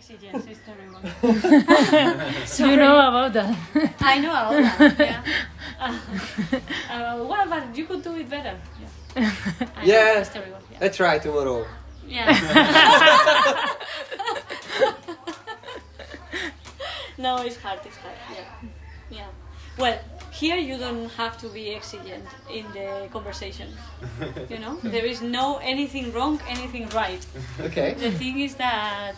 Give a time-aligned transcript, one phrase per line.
[0.00, 1.00] exigence is terrible.
[2.70, 3.54] you know about that.
[4.00, 4.98] I know about that.
[4.98, 5.22] Yeah.
[5.80, 5.98] Uh,
[6.90, 8.54] uh, well, but you could do it better.
[9.16, 9.32] Yeah.
[9.76, 10.18] I know, Yeah.
[10.20, 10.58] It's terrible.
[10.70, 10.84] Yeah.
[10.84, 11.64] I try tomorrow.
[12.06, 12.26] Yeah.
[17.18, 17.78] no, it's hard.
[17.86, 18.14] It's hard.
[18.30, 18.44] Yeah.
[19.10, 19.26] Yeah.
[19.78, 19.98] Well,
[20.32, 23.68] here you don't have to be exigent in the conversation.
[24.50, 27.24] You know, there is no anything wrong, anything right.
[27.58, 27.94] Okay.
[27.94, 29.14] The thing is that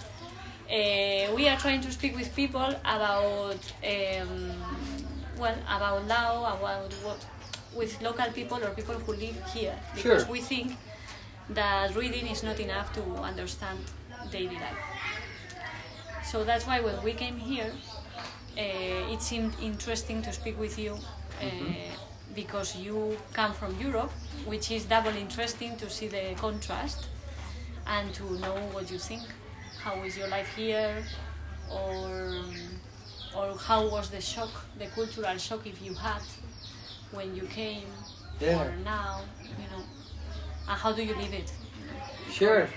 [0.72, 4.52] uh, we are trying to speak with people about, um,
[5.38, 7.24] well, about law, about what,
[7.74, 10.32] with local people or people who live here, because Sure.
[10.32, 10.72] we think
[11.50, 13.78] that reading is not enough to understand
[14.30, 14.82] daily life.
[16.24, 17.70] So that's why when we came here,
[18.56, 20.94] uh, it seemed interesting to speak with you.
[21.40, 21.46] Uh,
[22.34, 24.10] Because you come from Europe,
[24.46, 27.08] which is double interesting to see the contrast
[27.86, 29.20] and to know what you think.
[29.84, 31.02] How is your life here,
[31.70, 32.34] or
[33.34, 36.22] or how was the shock, the cultural shock, if you had
[37.10, 37.88] when you came,
[38.40, 38.62] Yeah.
[38.62, 39.20] or now,
[39.58, 39.82] you know,
[40.68, 41.52] and how do you live it?
[42.30, 42.68] Sure.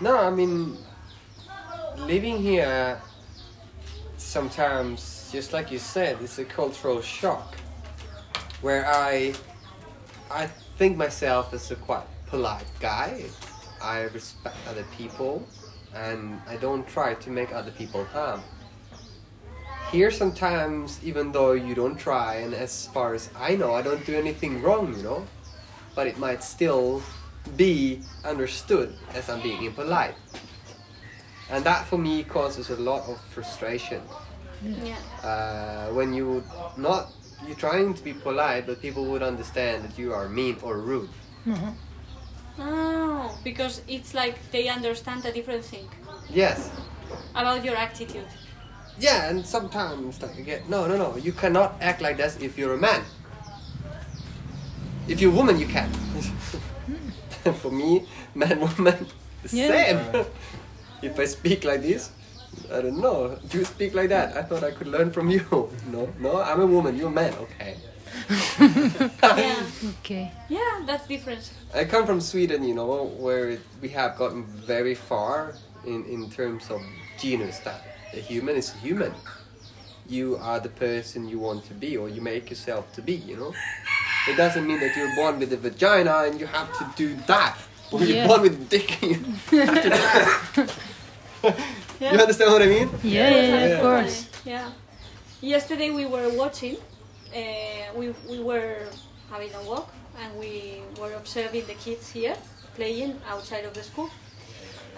[0.00, 0.78] No, I mean,
[1.96, 3.00] living here
[4.16, 7.56] sometimes, just like you said, it's a cultural shock.
[8.60, 9.34] Where I,
[10.30, 10.46] I
[10.78, 13.24] think myself as a quite polite guy.
[13.80, 15.46] I respect other people,
[15.94, 18.42] and I don't try to make other people harm.
[19.90, 24.04] Here, sometimes, even though you don't try, and as far as I know, I don't
[24.04, 25.26] do anything wrong, you know,
[25.94, 27.02] but it might still
[27.56, 30.14] be understood as I'm being impolite.
[31.50, 34.02] And that for me causes a lot of frustration.
[34.62, 34.96] Yeah.
[35.22, 36.44] Uh, when you
[36.76, 37.12] not
[37.46, 41.08] you're trying to be polite, but people would understand that you are mean or rude.
[42.58, 45.88] Oh, because it's like they understand a different thing
[46.30, 46.70] Yes.
[47.34, 48.26] about your attitude.
[48.98, 51.16] Yeah, and sometimes like again, no, no, no.
[51.16, 53.02] You cannot act like this if you're a man.
[55.06, 55.88] If you're a woman, you can.
[57.62, 58.04] for me,
[58.34, 59.06] man, woman,
[59.42, 59.68] the Yeah.
[60.12, 60.26] same.
[61.00, 62.10] if I speak like this,
[62.72, 63.38] I don't know.
[63.48, 64.36] Do you speak like that?
[64.36, 65.46] I thought I could learn from you.
[65.92, 66.96] No, no, I'm a woman.
[66.98, 67.32] You're a man.
[67.40, 67.76] Okay.
[69.22, 69.62] Yeah.
[70.00, 70.30] Okay.
[70.48, 71.50] Yeah, that's different.
[71.74, 75.54] I come from Sweden, you know, where it, we have gotten very far
[75.86, 76.80] in, in terms of
[77.18, 79.12] genus that a human is a human.
[80.08, 83.36] You are the person you want to be, or you make yourself to be, you
[83.36, 83.54] know.
[84.28, 87.56] It doesn't mean that you're born with a vagina and you have to do that.
[87.90, 88.26] Or you're Yeah.
[88.26, 89.10] born with a dick and
[89.50, 90.74] you have to do that.
[92.00, 92.88] You understand what I mean?
[93.02, 93.74] Yeah, yeah, yeah, Yeah.
[93.76, 94.28] of course.
[94.44, 94.70] Yeah.
[95.40, 96.76] Yesterday we were watching.
[97.34, 98.86] Uh, we we were
[99.30, 102.36] having a walk and we were observing the kids here
[102.74, 104.10] playing outside of the school,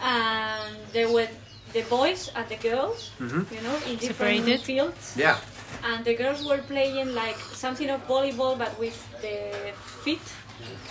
[0.02, 1.28] and there were
[1.72, 3.26] the boys and the girls, you
[3.62, 4.60] know, in different Separated.
[4.60, 5.14] fields.
[5.16, 5.38] Yeah.
[5.84, 9.72] And the girls were playing like something of volleyball, but with the
[10.04, 10.20] feet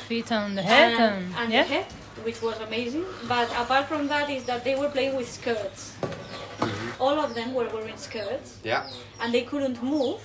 [0.08, 1.62] Feet on the head and, and, and yeah.
[1.64, 1.86] the head,
[2.24, 3.06] which was amazing.
[3.28, 5.94] But apart from that, is that they were playing with skirts.
[7.00, 8.90] All of them were wearing skirts, Yeah.
[9.22, 10.22] and they couldn't move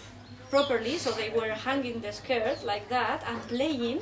[0.55, 4.01] properly, so they were hanging the skirt like that and playing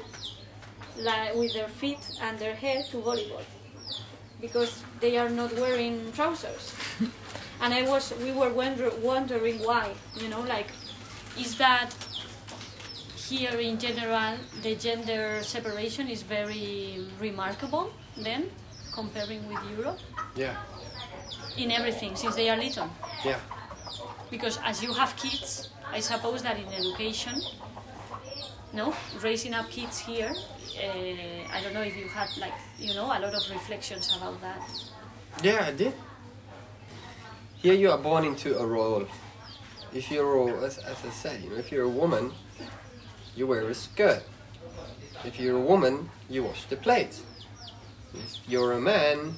[0.98, 3.42] like, with their feet and their head to volleyball
[4.38, 6.74] because they are not wearing trousers.
[7.62, 10.66] and I was, we were wonder, wondering why, you know, like,
[11.38, 11.94] is that
[13.16, 18.50] here in general the gender separation is very remarkable then
[18.92, 19.98] comparing with Europe
[20.36, 20.56] Yeah.
[21.56, 22.90] in everything since they are little
[23.24, 23.38] Yeah.
[24.30, 27.34] because as you have kids i suppose that in education
[28.72, 33.04] no raising up kids here uh, i don't know if you had like you know
[33.06, 34.60] a lot of reflections about that
[35.42, 35.94] Yeah, I did.
[37.62, 39.06] Here you are born into a role.
[39.94, 42.32] If you're, as, as I said, you know, if you're a woman,
[43.34, 44.22] you wear a skirt.
[45.25, 47.22] If you're a woman, you wash the plates.
[48.12, 49.34] If you're a man,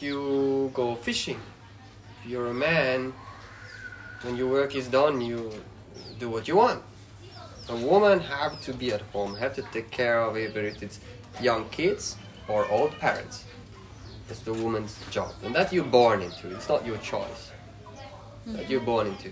[0.00, 1.40] you go fishing.
[2.24, 3.12] If you're a man,
[4.22, 5.52] when your work is done, you
[6.18, 6.82] do what you want.
[7.68, 11.00] A woman have to be at home, have to take care of either it's
[11.40, 12.16] young kids
[12.48, 13.44] or old parents.
[14.28, 16.50] It's the woman's job, and that you're born into.
[16.54, 17.50] It's not your choice.
[18.46, 19.30] That you're born into,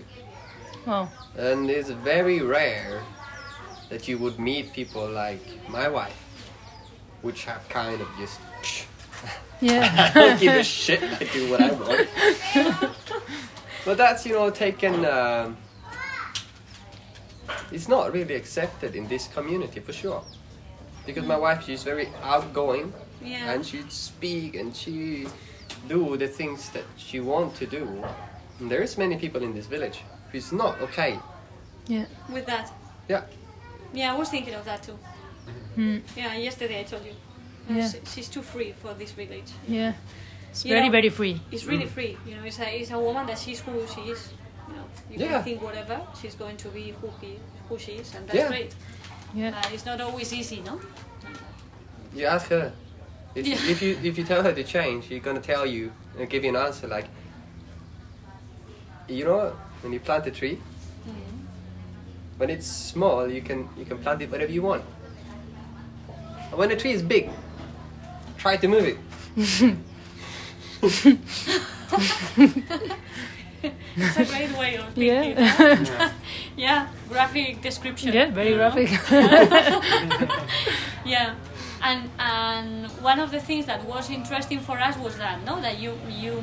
[0.87, 1.09] Wow.
[1.37, 3.01] and it's very rare
[3.89, 6.15] that you would meet people like my wife,
[7.21, 8.39] which have kind of just.
[9.63, 10.11] Yeah.
[10.15, 11.03] I don't give a shit.
[11.03, 12.89] I do what I want.
[13.85, 15.05] but that's you know taken.
[15.05, 15.57] Um,
[17.71, 20.23] it's not really accepted in this community for sure,
[21.05, 22.93] because my wife she's very outgoing
[23.23, 25.27] yeah and she'd speak and she
[25.87, 28.03] do the things that she want to do.
[28.59, 31.19] And there is many people in this village who's not okay.
[31.87, 32.05] Yeah.
[32.31, 32.71] With that.
[33.09, 33.23] Yeah.
[33.93, 34.97] Yeah, I was thinking of that too.
[35.77, 36.01] Mm.
[36.15, 37.13] Yeah, yesterday I told you.
[37.69, 37.89] Yeah.
[38.05, 39.51] She's too free for this village.
[39.67, 39.93] Yeah.
[40.51, 41.41] It's You very, know- very free.
[41.51, 42.17] It's really free.
[42.27, 44.29] You know, it's a, it's a woman that she's who she is.
[44.67, 45.27] You know, you Yeah.
[45.31, 46.01] can think whatever.
[46.21, 47.39] She's going to be who he,
[47.69, 48.47] who she is, and that's Yeah.
[48.49, 48.75] great.
[49.33, 49.57] Yeah.
[49.57, 50.79] Uh, it's not always easy, no?
[52.13, 52.73] You ask her.
[53.33, 53.55] If, Yeah.
[53.73, 56.49] if you if you tell her to change, she's gonna tell you and give you
[56.49, 57.07] an answer like,
[59.07, 60.59] you know, when you plant a tree,
[62.37, 64.83] when it's small, you can you can plant it whatever you want.
[66.49, 67.29] And when the tree is big,
[68.37, 68.97] try to move it.
[73.93, 75.37] It's a great way of thinking.
[75.37, 76.11] Yeah.
[76.57, 78.13] yeah, graphic description.
[78.13, 78.71] yeah, very you know?
[78.71, 78.89] graphic.
[81.05, 81.35] yeah
[81.83, 85.79] and and one of the things that was interesting for us was that no that
[85.79, 86.41] you you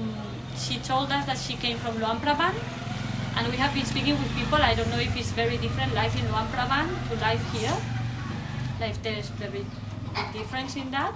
[0.57, 2.55] she told us that she came from Luang Prabang
[3.37, 6.19] and we have been speaking with people I don't know if it's very different life
[6.19, 7.77] in Luang Prabang to life here
[8.81, 9.65] like there's very
[10.15, 11.15] big difference in that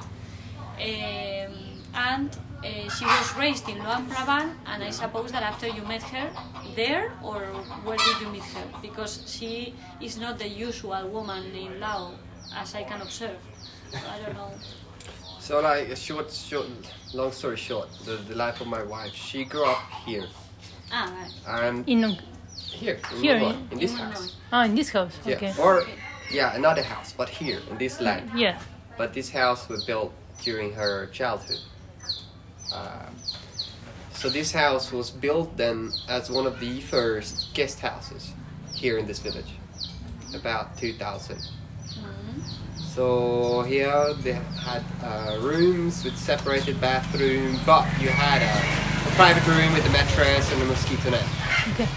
[0.78, 1.54] um,
[1.94, 2.30] and
[2.64, 6.30] uh, she was raised in Luang Prabang and I suppose that after you met her
[6.76, 7.40] there or
[7.84, 12.12] where did you meet her because she is not the usual woman in Lao
[12.56, 13.36] as I can observe
[13.90, 14.52] so I don't know
[15.40, 16.66] So like a short, short,
[17.14, 19.12] long story short, the, the life of my wife.
[19.12, 20.26] She grew up here
[20.92, 22.16] ah right and in
[22.70, 24.36] here in Here, Muang Ngoy, in- in this In house.
[24.52, 25.14] oh, in this house.
[25.26, 25.52] Yeah, Okay.
[25.58, 25.82] or
[26.30, 28.30] yeah, another house, but here in this land.
[28.34, 28.56] Yeah.
[28.96, 30.12] But this house was built
[30.44, 31.60] during her childhood.
[32.72, 33.06] Uh,
[34.12, 38.32] so this house was built then as one of the first guest houses
[38.74, 39.52] here in this village,
[40.34, 41.38] about 2000.
[42.94, 49.46] So here they had uh, rooms with separated bathroom, but you had a, a private
[49.46, 51.26] room with a mattress and a mosquito net.
[51.72, 51.88] Okay.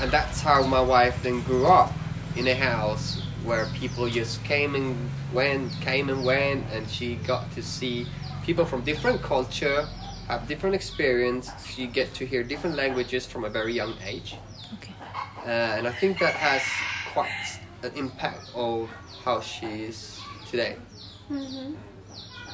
[0.00, 1.92] And that's how my wife then grew up
[2.36, 7.50] in a house where people just came and went, came and went, and she got
[7.52, 8.06] to see
[8.44, 9.86] people from different culture,
[10.28, 11.50] have different experience.
[11.78, 14.36] You get to hear different languages from a very young age,
[14.74, 14.94] Okay.
[15.46, 16.62] uh, and I think that has
[17.12, 18.90] quite an impact of
[19.24, 20.76] how she is today.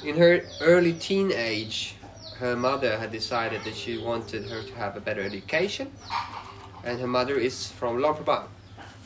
[0.04, 1.94] In her early teenage,
[2.38, 5.90] her mother had decided that she wanted her to have a better education,
[6.84, 8.46] and her mother is from Luang Prabang.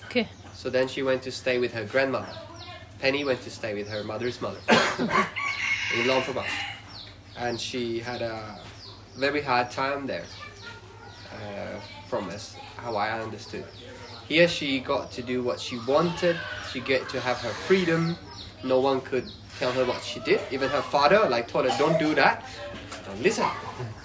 [0.06, 0.29] Okay.
[0.55, 2.37] So then she went to stay with her grandmother.
[3.00, 4.61] Penny went to stay with her mother's mother
[5.96, 6.71] in Luang Prabang.
[7.43, 8.39] And she had a
[9.19, 10.25] very hard time there,
[11.35, 13.67] uh, from as how I understood.
[14.29, 16.37] Here she got to do what she wanted.
[16.71, 18.17] She get to have her freedom.
[18.62, 19.27] No one could
[19.59, 20.41] tell her what she did.
[20.53, 22.47] Even her father like told her, "Don't do that.
[23.06, 23.50] Don't listen."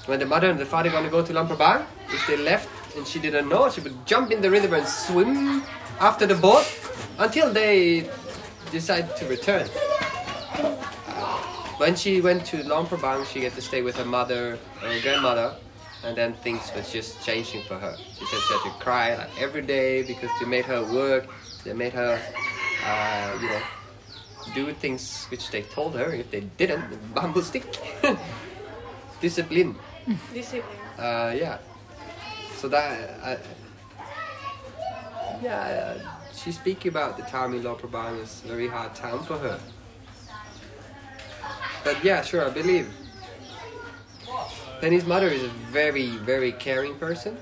[0.08, 2.68] When the mother and the father gonna go to Luang Prabang, if they left
[2.98, 5.62] and she didn't know, she would jump in the river and swim
[6.00, 6.66] after the boat
[7.20, 8.10] until they
[8.72, 9.70] decide to return.
[11.78, 15.54] When she went to Luang Prabang, she had to stay with her mother and grandmother,
[16.04, 17.96] and then things was just changing for her.
[18.18, 21.28] She said she had to cry like every day because they made her work,
[21.64, 22.20] they made her,
[22.84, 23.62] uh, you know,
[24.56, 26.12] do things which they told her.
[26.12, 27.66] If they didn't, bamboo stick.
[29.22, 29.76] Discipline.
[30.34, 31.58] discipline Uh, yeah.
[32.56, 33.38] So that, uh,
[35.44, 39.22] yeah, uh, she speak about the time in Luang Prabang is a very hard time
[39.22, 39.60] for her.
[41.88, 42.94] But yeah, sure, I believe.
[44.82, 47.38] Penny's mother is a very, very caring person,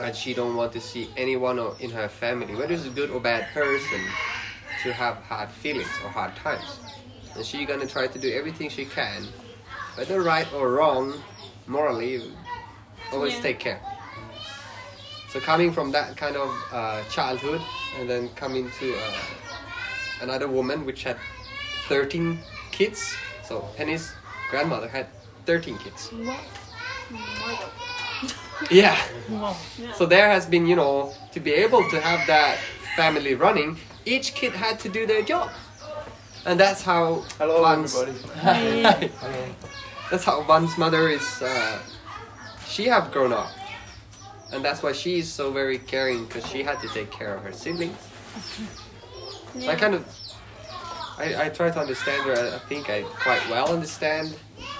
[0.00, 3.20] and she don't want to see anyone in her family, whether it's a good or
[3.20, 4.02] bad person,
[4.78, 6.80] to have hard feelings or hard times.
[7.36, 9.28] And she gonna try to do everything she can,
[9.94, 11.22] whether right or wrong,
[11.68, 12.20] morally,
[13.12, 13.42] always Yeah.
[13.42, 13.80] take care.
[15.28, 17.62] So coming from that kind of uh, childhood,
[17.96, 19.22] and then coming to uh,
[20.20, 21.18] another woman which had
[21.88, 22.42] 13
[22.80, 23.14] kids.
[23.44, 24.12] So Penny's
[24.50, 25.06] grandmother had
[25.44, 26.10] 13 kids.
[28.70, 28.96] Yeah.
[29.28, 29.56] Wow.
[29.94, 32.58] So there has been, you know, to be able to have that
[32.96, 35.50] family running, each kid had to do their job.
[36.46, 39.12] And that's how Hello, Van's, everybody.
[40.10, 41.42] that's how Van's mother is.
[41.42, 41.78] Uh,
[42.66, 43.50] she have grown up,
[44.52, 47.42] and that's why she is so very caring because she had to take care of
[47.42, 47.98] her siblings.
[49.58, 50.06] So I kind of,
[51.20, 52.34] I, I try to understand her.
[52.34, 54.34] I- I think I quite well understand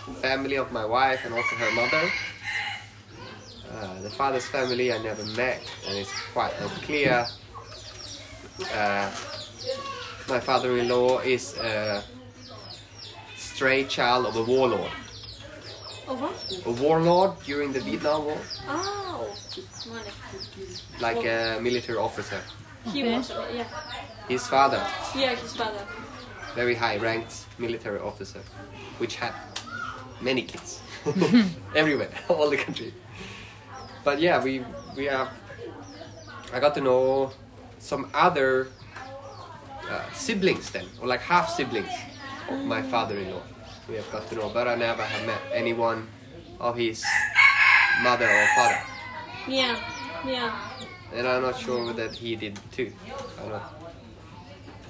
[0.07, 2.05] the family of my wife and also her mother.
[3.73, 7.27] Uh, the father's family I never met, and it's quite unclear.
[8.75, 9.11] Uh,
[10.29, 12.03] my father-in-law is a
[13.37, 14.91] stray child of a warlord.
[16.09, 16.29] Over?
[16.67, 19.31] a warlord during the Vietnam War, Oh,
[19.89, 20.11] money.
[21.01, 22.41] like a military officer.
[22.93, 23.65] He was, yeah.
[24.29, 24.83] His father,
[25.15, 25.85] Yeah, his father.
[26.55, 28.41] Very high ranked military officer,
[28.99, 29.33] which had
[30.21, 30.81] many kids
[31.75, 32.93] everywhere, all the country.
[34.05, 34.65] But yeah, we
[34.97, 35.29] we have.
[36.53, 37.31] I got to know
[37.79, 38.69] some other
[39.89, 41.93] uh, siblings then, or like half siblings
[42.49, 43.43] of my father-in-law.
[43.89, 46.09] We have got to know, but I never have met anyone
[46.59, 47.05] of his
[48.03, 48.79] mother or father,
[49.49, 49.77] Yeah,
[50.27, 50.55] yeah.
[51.15, 52.93] and I'm not sure that he did too.
[53.39, 53.63] I don't know.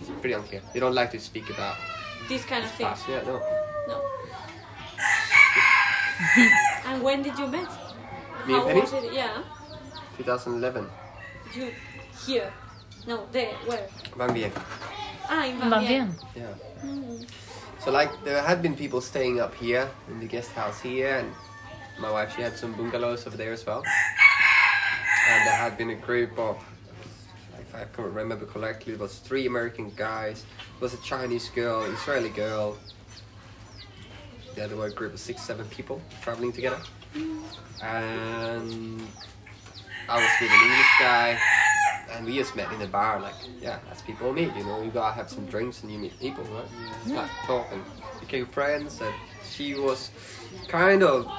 [0.01, 0.63] It's pretty unclear.
[0.73, 1.77] They don't like to speak about
[2.29, 2.89] These kind of things.
[2.89, 3.09] past.
[3.09, 3.41] Yeah, no.
[3.89, 4.01] No.
[6.87, 7.69] and when did you meet?
[8.47, 8.81] Me and How Penny?
[8.81, 9.13] was it?
[9.13, 9.43] Yeah.
[10.17, 10.87] 2011.
[11.55, 11.71] You
[12.27, 12.53] here?
[13.07, 13.55] No, there.
[13.67, 13.87] Where?
[14.17, 14.53] Vang Vieng.
[15.29, 15.87] Ah, in Va Vang Vieng.
[15.89, 16.09] bien.
[16.37, 16.55] Yeah.
[16.85, 17.27] Mm.
[17.81, 21.33] So like there had been people staying up here in the guest house here, and
[21.99, 23.83] my wife she had some bungalows over there as well.
[25.31, 26.57] And there had been a group of,
[27.71, 31.83] if I can remember correctly, it was three American guys, it was a Chinese girl,
[31.83, 32.77] Israeli girl.
[34.55, 36.81] The other were a group of six, seven people traveling together.
[37.83, 39.01] And
[40.09, 41.39] I was with an English guy,
[42.13, 44.91] and we just met in a bar, like, yeah, as people meet, you know, you
[44.91, 46.67] gotta have some drinks and you meet people, right?
[47.07, 47.85] Start talking,
[48.19, 49.15] became friends, and
[49.49, 50.11] she was
[50.67, 51.31] kind of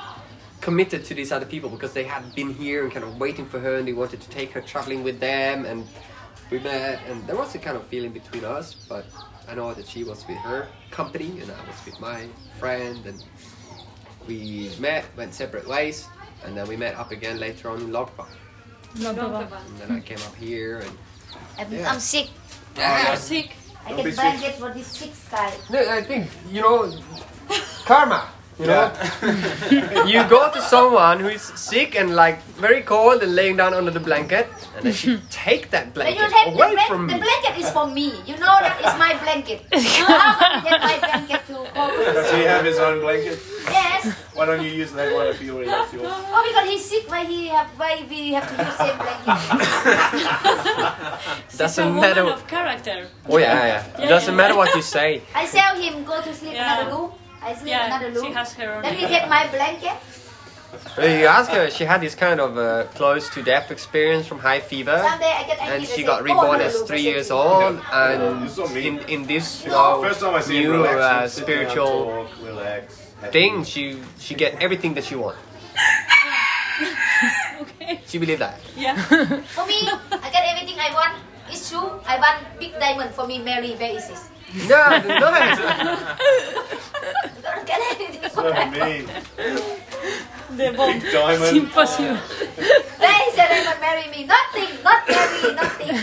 [0.62, 3.60] committed to these other people because they had been here and kind of waiting for
[3.60, 5.86] her and they wanted to take her traveling with them and
[6.52, 9.06] we met and there was a kind of feeling between us but
[9.48, 12.28] I know that she was with her company and I was with my
[12.60, 13.24] friend and
[14.28, 16.08] we met, went separate ways
[16.46, 18.28] and then we met up again later on in Logpa
[19.00, 20.98] No and then I came up here and
[21.58, 21.92] I'm, Yeah.
[21.92, 22.30] I'm sick.
[22.78, 23.52] You're sick.
[23.86, 24.54] I Don't get be sick.
[24.56, 25.54] for this sick guy.
[25.72, 26.94] No, I think you know
[27.86, 28.30] karma.
[28.60, 28.94] You know,
[30.06, 33.90] you go to someone who is sick and like very cold and laying down under
[33.92, 37.18] the blanket, and then you take that blanket you take the, away blanket, from the
[37.18, 38.14] blanket is for me.
[38.28, 39.62] You know that is my blanket.
[39.74, 42.04] How can you get my blanket to cover?
[42.14, 43.40] Does he have his own blanket?
[43.66, 44.14] Yes.
[44.36, 46.08] Why don't you use that one if you already have yours?
[46.12, 47.10] Oh, because he's sick.
[47.10, 47.68] Why he have?
[47.80, 49.38] Why we have to use same blanket?
[51.50, 52.26] She's a Doesn't woman matter.
[52.30, 53.08] of character.
[53.30, 53.84] Oh yeah, yeah.
[54.00, 55.22] Yeah, Doesn't yeah, matter what you say.
[55.34, 56.82] I tell him go to sleep Yeah.
[56.82, 57.12] another room.
[57.42, 58.34] I sleep Yeah, another she room.
[58.34, 58.82] has her own.
[58.84, 59.98] Then he get my blanket.
[60.98, 61.70] Uh, You ask her.
[61.70, 64.98] She had this kind of uh, close to death experience from high fever.
[65.04, 65.76] Someday I get angry.
[65.78, 69.26] And she got "Go reborn another as three years old, You and saw in in
[69.28, 70.00] this No.
[70.00, 75.04] uh, First time I see new uh, spiritual talk, thing, she she get everything that
[75.04, 75.38] she want.
[77.62, 78.02] Okay.
[78.08, 78.58] She believe that.
[78.76, 78.96] Yeah.
[79.54, 79.78] For me,
[80.26, 81.14] I get everything I want.
[81.52, 82.00] It's true.
[82.08, 83.38] I want big diamond for me.
[83.40, 84.10] Mary, basis.
[84.10, 84.31] No, no.
[87.66, 88.30] Get anything.
[88.32, 89.08] So mean.
[90.58, 91.00] The bomb.
[91.00, 91.44] Big diamond.
[91.44, 92.18] It's impossible.
[93.00, 93.80] There is a diamond.
[93.80, 94.26] Marry me.
[94.26, 94.84] Nothing.
[94.84, 95.54] Not marry.
[95.56, 95.96] Nothing.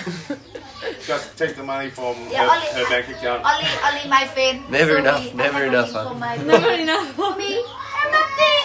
[1.06, 3.44] Just take the money from Yeah, her, only- her bank account.
[3.44, 4.68] Only, only my friend.
[4.70, 6.14] Never Sorry, enough, I never enough, huh?
[6.44, 7.08] Never enough.
[7.12, 7.66] For me, I
[7.98, 8.64] have nothing.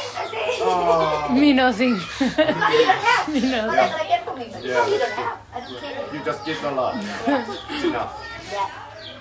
[0.61, 1.93] Oh, Me nothing.
[1.95, 3.27] no, you don't.
[3.33, 4.37] Me nothing.
[4.37, 4.45] me?
[4.61, 4.85] Yeah.
[5.15, 6.13] Care.
[6.13, 6.95] you just give a lot.
[6.97, 8.11] It's enough.
[8.51, 8.69] Yeah.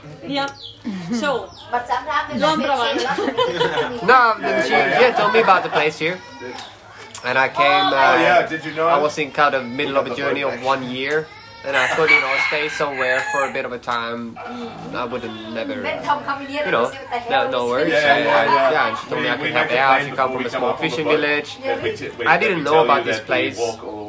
[0.27, 0.47] Yeah.
[1.13, 4.63] So, But sometimes when Luang my friend say a lot of things, No, then Yeah,
[4.65, 5.01] she, yeah, yeah.
[5.01, 6.19] yeah, told me about the place here,
[7.25, 7.87] and I came.
[7.87, 8.89] Oh, uh, yeah, did you know?
[8.89, 11.27] I was in kind of middle of a journey of one year,
[11.65, 14.37] and I thought, you know, stay somewhere for a bit of a time.
[14.93, 17.67] I wouldn't never, When come here, you know, they say, what the hell no, no
[17.69, 17.93] worries.
[17.93, 18.03] this?
[18.05, 18.71] Yeah, yeah, yeah.
[18.73, 20.03] yeah, and she told me I could we help make a out.
[20.05, 22.65] She come from a small up on the fishing village, Yeah, we we- I didn't
[22.65, 23.59] know about this that we place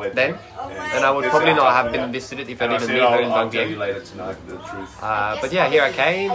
[0.03, 2.49] walk all the way then, Oh and I would Yes, probably not have been visited
[2.49, 3.79] if I And I didn't said, meet her I'll, in I'll tell you Bangkok.
[3.79, 5.03] later tonight the truth.
[5.03, 6.31] Uh, but yeah, here I came.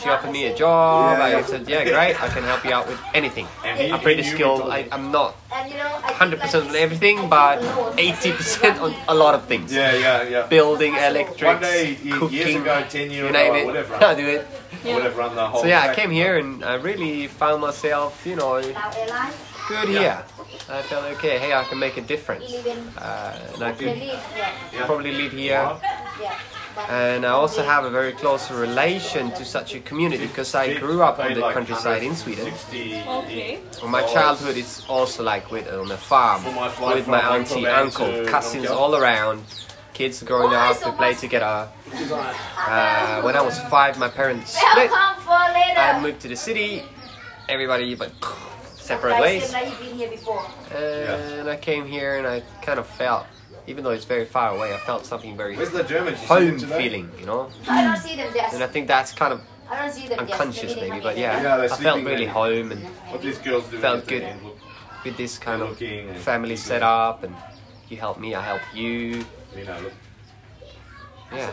[0.00, 1.18] She offered me a job.
[1.18, 2.22] Yeah, I said, yeah, great.
[2.22, 3.46] I can help you out with anything.
[3.64, 4.70] And he- I'm pretty he knew me skilled.
[4.70, 8.80] I, I'm not And you know, I 100% on everything, but this, I think 80%
[8.82, 9.72] on a lot of things.
[9.72, 10.46] Yeah, yeah, yeah.
[10.46, 13.66] Building, One electrics, day, y- years cooking, ago, ten years you ago, name it.
[13.66, 14.46] whatever, I do it.
[14.84, 14.94] Yeah.
[14.94, 15.60] whatever, the whole.
[15.62, 19.32] So yeah, I came here and I really found myself, you know, Now airline,
[19.68, 20.00] good Yeah.
[20.00, 20.24] here.
[20.70, 21.38] I felt okay.
[21.38, 22.44] Hey, I can make a difference.
[22.52, 24.86] Uh, and I they could yeah, Yeah.
[24.86, 25.76] probably live here.
[26.20, 26.38] yeah.
[26.88, 31.02] And I also have a very close relation to such a community because I grew
[31.02, 32.48] up on the countryside in Sweden.
[32.48, 33.60] okay.
[33.82, 37.20] Well, my childhood is also like with on a farm For my flight with my
[37.36, 39.42] auntie, uncle, to cousins all around.
[39.92, 41.68] Kids growing up, we play together.
[41.92, 44.90] Uh, when I was five, my parents split.
[44.90, 45.78] welcome for later.
[45.78, 46.82] I moved to the city.
[47.50, 48.12] Everybody but
[48.82, 49.52] separate ways.
[49.52, 50.44] Like you've been here before.
[50.74, 51.52] And yeah.
[51.52, 53.26] I came here and I kind of felt,
[53.66, 56.18] even though it's very far away, I felt something very Where's the Germans?
[56.24, 57.50] home feeling, you know?
[57.68, 58.54] I don't see them, yes.
[58.54, 61.62] And I think that's kind of I don't see them, unconscious maybe, but yeah, yeah
[61.62, 64.26] I felt really home and what these girls felt good
[65.04, 65.78] with this kind of
[66.22, 67.34] family setup and
[67.88, 69.24] you help me, I help you.
[69.56, 69.90] you know,
[71.32, 71.50] yeah,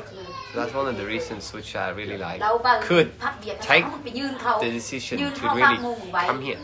[0.51, 2.41] so that's one of the reasons which I really like
[2.81, 3.13] could
[3.61, 5.77] take the decision to really
[6.11, 6.57] come here.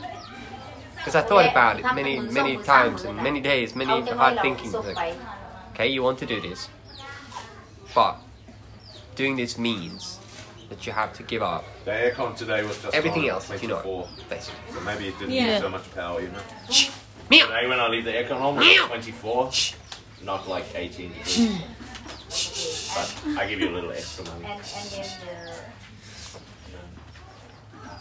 [1.06, 4.72] Because I thought about it many, many times and many days, many hard thinking.
[4.72, 5.14] Like,
[5.74, 6.68] okay, you want to do this,
[7.94, 8.18] but
[9.16, 10.18] doing this means
[10.70, 11.64] that you have to give up.
[11.86, 14.74] The aircon today was just everything else, you know, basically.
[14.74, 15.54] So maybe it didn't yeah.
[15.54, 16.42] use so much power, you know.
[16.72, 16.90] Shh.
[17.30, 19.76] Today when I leave the aircon on, it's 24, Shh.
[20.24, 21.62] not like 18 degrees.
[22.96, 24.48] but I give you a little extra money.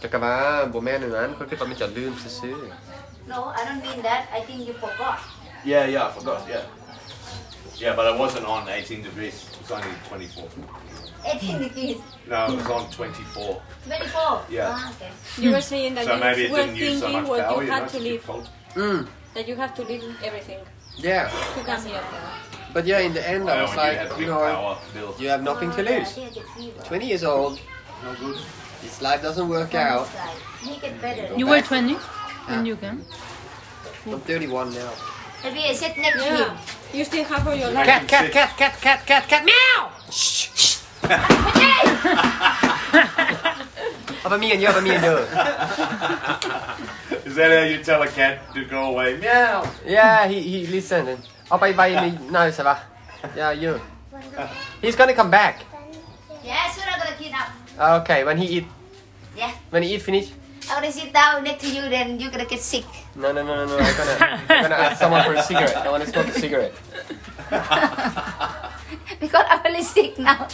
[0.04, 2.56] Csak cả bà bố mẹ này nán có cái tao mới chọn lương xưa xưa.
[3.26, 4.28] No, I don't mean that.
[4.32, 5.20] I think you forgot.
[5.64, 6.46] Yeah, yeah, I forgot.
[6.48, 6.62] Yeah.
[7.76, 9.48] Yeah, but I wasn't on 18 degrees.
[9.52, 10.48] It was only 24.
[11.26, 11.98] 18 degrees.
[12.28, 13.62] No, it was on 24.
[13.86, 14.42] 24?
[14.50, 14.68] Yeah.
[14.70, 15.10] Ah, okay.
[15.38, 17.88] You were saying that so you were thinking so what power, you had you know,
[17.88, 18.22] to leave.
[18.74, 19.08] Mm.
[19.34, 20.60] That you have to leave everything.
[20.98, 21.28] Yeah.
[21.28, 22.02] To come here.
[22.72, 24.78] But yeah, in the end, I, I was like, you, know,
[25.18, 26.84] you have nothing to oh, lose.
[26.84, 27.60] 20 years old.
[28.02, 28.38] No good.
[28.82, 30.08] This life doesn't work out.
[31.36, 31.96] You were 20?
[32.44, 32.58] Ah.
[32.60, 33.00] And you can.
[34.06, 34.92] I'm 31 now.
[35.40, 36.52] Have you sit next to him.
[36.92, 37.86] You still have all your life.
[37.88, 39.88] Cat, cat, cat, cat, cat, cat, cat, meow!
[40.12, 40.80] Shh, shh.
[44.24, 45.16] Apa me and you, apa me and you.
[47.28, 49.16] Is that how you tell a cat to go away?
[49.20, 49.64] Meow!
[49.84, 51.20] Yeah, he, he listened.
[51.48, 52.80] I'll apa iba ini now, Sabah?
[53.36, 53.80] Yeah, you.
[54.80, 55.64] He's gonna come back.
[56.44, 57.48] Yeah, soon I'm gonna kidnap.
[58.04, 58.66] Okay, when he eat.
[59.36, 59.52] Yeah.
[59.72, 60.32] When he eat, finish.
[60.70, 63.42] Oh, I'm gonna sit down next to you then you're gonna get sick No, no,
[63.44, 63.78] no, no, no.
[63.78, 64.16] I'm gonna,
[64.48, 65.76] I'm gonna ask someone for a cigarette.
[65.76, 66.74] I want to smoke a cigarette.
[69.20, 70.48] because I'm really sick now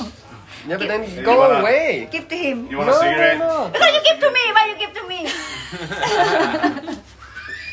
[0.66, 2.08] Yeah, but then You go wanna- away.
[2.10, 3.38] give to him You want no, a cigarette?
[3.38, 3.70] no, no.
[3.70, 5.20] because you give to me why you give to me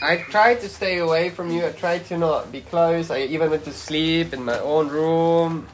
[0.01, 1.65] I tried to stay away from you.
[1.65, 3.09] I tried to not be close.
[3.09, 5.65] I even went to sleep in my own room.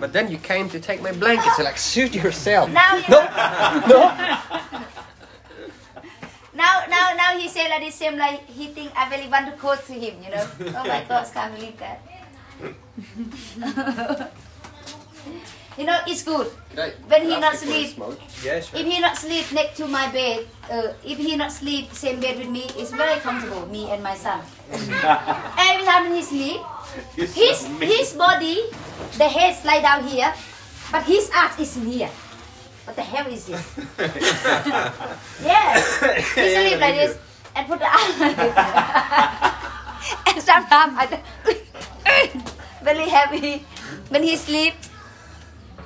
[0.00, 1.58] But then you came to take my blankets.
[1.58, 2.70] You're like, suit yourself.
[2.70, 3.20] now you No,
[3.86, 4.08] no.
[6.56, 9.52] now now now he say like this same like he think I really want to
[9.52, 10.46] close to him you know?
[10.76, 12.00] Oh my gosh can't believe that.
[15.76, 16.48] You know it's good.
[17.08, 18.00] When he not sleep.
[18.42, 18.80] Yeah, sure.
[18.80, 22.38] if he not sleep next to my bed uh, if he not sleep same bed
[22.38, 24.40] with me it's very comfortable me and my son.
[24.72, 26.60] Every time he sleep
[27.14, 28.72] his so his body
[29.20, 30.32] the head slide down here
[30.90, 32.10] but his ass is here
[32.86, 33.58] what the hell is it
[35.42, 36.00] yes.
[36.34, 37.18] He sleep like this.
[37.54, 38.54] and put the arm like this
[40.26, 41.20] and sometimes I
[42.82, 43.66] very heavy.
[44.08, 44.74] When he sleep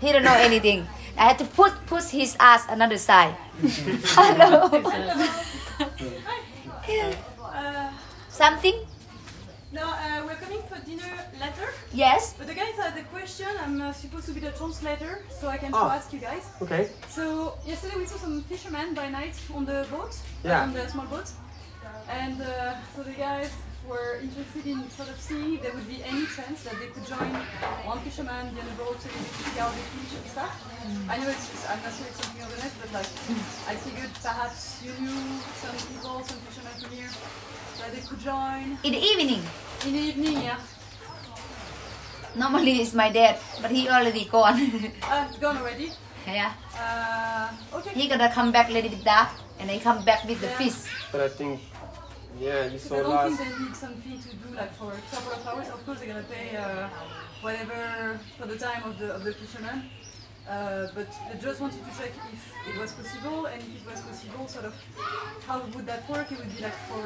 [0.00, 0.86] he don't know anything.
[1.16, 3.36] I had to put push his ass another side.
[4.16, 4.68] Hello.
[8.28, 8.86] Something
[9.72, 11.68] No, uh, we're coming for dinner later.
[11.92, 13.46] yes But the guys had a question.
[13.64, 15.94] I'm uh, supposed to be the translator, so I can Ah.
[15.96, 16.44] ask you guys.
[16.60, 16.88] Okay.
[17.08, 20.62] So yesterday we saw some fishermen by night on the boat, Yeah.
[20.64, 21.28] on the small boat,
[22.08, 23.50] and uh, so the guys
[23.86, 27.06] were interested in sort of seeing if there would be any chance that they could
[27.06, 27.30] join
[27.90, 30.52] one fisherman, the other boat, so they could see how they fish and stuff.
[31.12, 33.10] I know it's, just, I'm not sure it's something organized, but like
[33.70, 35.20] I figured perhaps you knew
[35.62, 37.10] some people, some fishermen from here,
[37.80, 39.42] that they could join in the evening
[39.86, 40.36] in the evening.
[40.42, 40.58] Yeah.
[42.36, 44.60] normally it's my dad but he already gone
[45.02, 45.90] Uh, it's gone already.
[46.26, 47.90] yeah Uh, okay.
[47.98, 50.78] he gonna come back a little bit dark and then come back with the fish
[51.12, 51.60] But I think,
[52.38, 53.36] yeah, you Because saw I don't last.
[53.36, 55.68] think they need some fee to do like for a couple of hours.
[55.68, 56.88] Of course, they're gonna pay uh,
[57.44, 59.78] whatever for the time of the of the fisherman.
[60.48, 64.00] Uh, but I just wanted to check if it was possible, and if it was
[64.08, 64.74] possible, sort of
[65.46, 66.26] how would that work?
[66.32, 67.04] It would be like for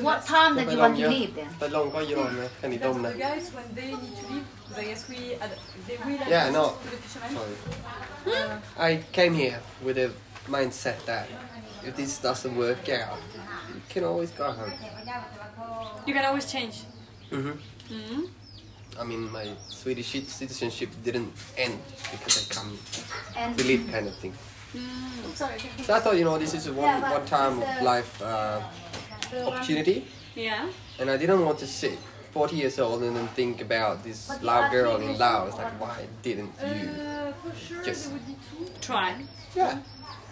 [0.00, 1.48] what time that you want to leave then?
[1.58, 5.10] But long you on can you The guys when they need to leave, they ask
[5.10, 5.48] uh,
[5.86, 6.74] they will yeah, no.
[7.36, 7.56] Sorry.
[8.26, 10.10] Uh, I came here with a
[10.46, 11.28] mindset that
[11.84, 13.18] if this doesn't work out,
[13.68, 14.72] you can always go home.
[16.06, 16.84] You can always change.
[17.30, 17.58] Mhm.
[17.90, 18.28] Mhm.
[18.98, 21.78] I mean, my Swedish citizenship didn't end
[22.10, 22.78] because I come
[23.36, 24.32] and leave, kind of thing
[25.34, 25.54] sorry.
[25.78, 27.84] I So I thought, you know, this is a one, Yeah, one time of the-
[27.84, 28.60] life uh,
[29.46, 30.68] opportunity, Yeah.
[31.00, 31.98] and I didn't want to sit
[32.32, 35.54] 40 years old and then think about this Lao girl in Laos.
[35.54, 36.90] Like, why didn't you?
[36.90, 38.70] Uh, for sure, Just- there would be two.
[38.80, 39.14] Try.
[39.54, 39.78] Yeah.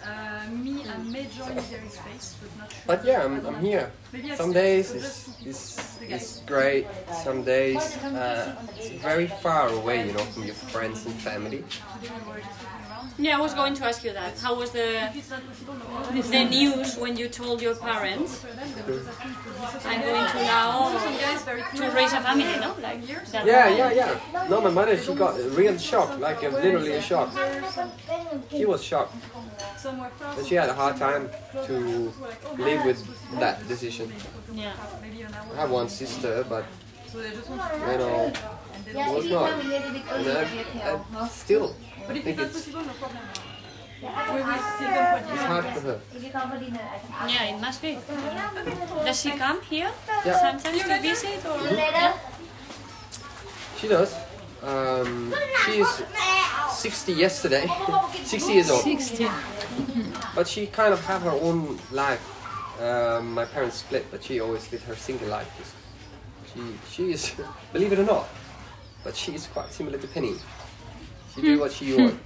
[0.05, 2.81] Uh, me, I may join if there is space, but not sure.
[2.87, 3.91] But yeah, I I'm, I'm here.
[4.13, 5.51] Maybe I Some days it's, just two people.
[5.51, 6.85] it's, it's great.
[7.25, 11.65] Some days uh, it's very far away, you know, from your friends and family.
[13.17, 13.37] Today we were just looking around.
[13.37, 14.37] Yeah, I was going to ask you that.
[14.39, 15.09] How was the
[16.29, 18.45] the news when you told your parents
[19.85, 21.43] I'm going to Laos
[21.75, 22.45] to raise a family?
[22.59, 22.99] No, like.
[23.33, 24.47] Yeah, yeah, yeah.
[24.49, 27.31] No, my mother, she got a real shock, like a, literally a shock.
[28.51, 29.15] She was shocked.
[30.37, 31.29] And she had a hard time
[31.65, 32.13] to
[32.57, 32.99] live with
[33.39, 34.11] that decision.
[34.53, 34.73] Yeah.
[35.01, 35.53] Maybe an hour.
[35.53, 36.65] I have one sister, but
[37.11, 38.33] So they just want to you know,
[38.93, 39.49] Yeah, was not.
[39.51, 41.75] come a little bit and I, you get help, I still
[42.07, 43.23] But if it's not possible, no problem.
[43.99, 45.47] We will still come for it's dinner.
[45.47, 45.99] hard for her.
[46.15, 47.33] If you come for dinner, I can ask.
[47.33, 47.97] Yeah, it must be.
[49.05, 49.91] Does she come here
[50.25, 50.39] Yeah.
[50.39, 51.57] sometimes to visit or?
[51.57, 52.13] Later.
[53.79, 54.15] She does.
[54.63, 55.33] Um,
[55.69, 56.03] is
[56.71, 57.67] 60 yesterday,
[58.23, 58.81] 60 years old.
[58.81, 59.27] 60.
[60.35, 62.21] But she kind of have her own life.
[62.81, 65.75] Um, my parents split, but she always lived her single life.
[66.53, 67.33] She, she is,
[67.73, 68.27] believe it or not,
[69.03, 70.35] but she is quite similar to Penny.
[71.37, 72.19] She do what she want.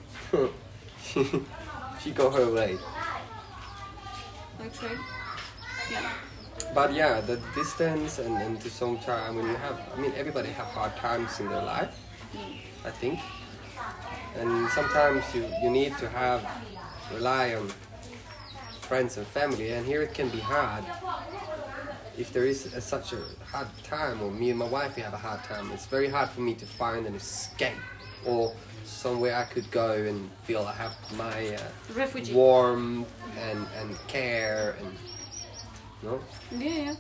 [1.04, 1.44] she,
[2.02, 2.78] she go her way.
[4.62, 4.96] Okay.
[5.92, 6.10] Yeah.
[6.74, 10.48] But yeah, the distance and, and to some time when you have, I mean, everybody
[10.52, 11.94] have hard times in their life,
[12.34, 12.56] mm.
[12.86, 13.20] I think.
[14.38, 16.48] And sometimes you, you need to have,
[17.14, 17.70] rely on
[18.80, 20.86] friends and family, and here it can be hard.
[22.18, 25.14] If there is a, such a hard time, or me and my wife, we have
[25.14, 27.76] a hard time, it's very hard for me to find an escape
[28.26, 28.54] or
[28.92, 31.62] somewhere I could go and feel I have my uh,
[31.94, 32.34] Refugee.
[32.34, 34.96] warmth and, and care and,
[36.04, 36.22] no?
[36.52, 36.96] Yeah, yeah.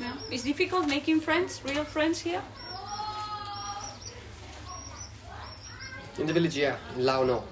[0.00, 0.16] Yeah.
[0.30, 2.42] It's difficult making friends, real friends here.
[6.18, 7.44] In the village, yeah, in Lao, no.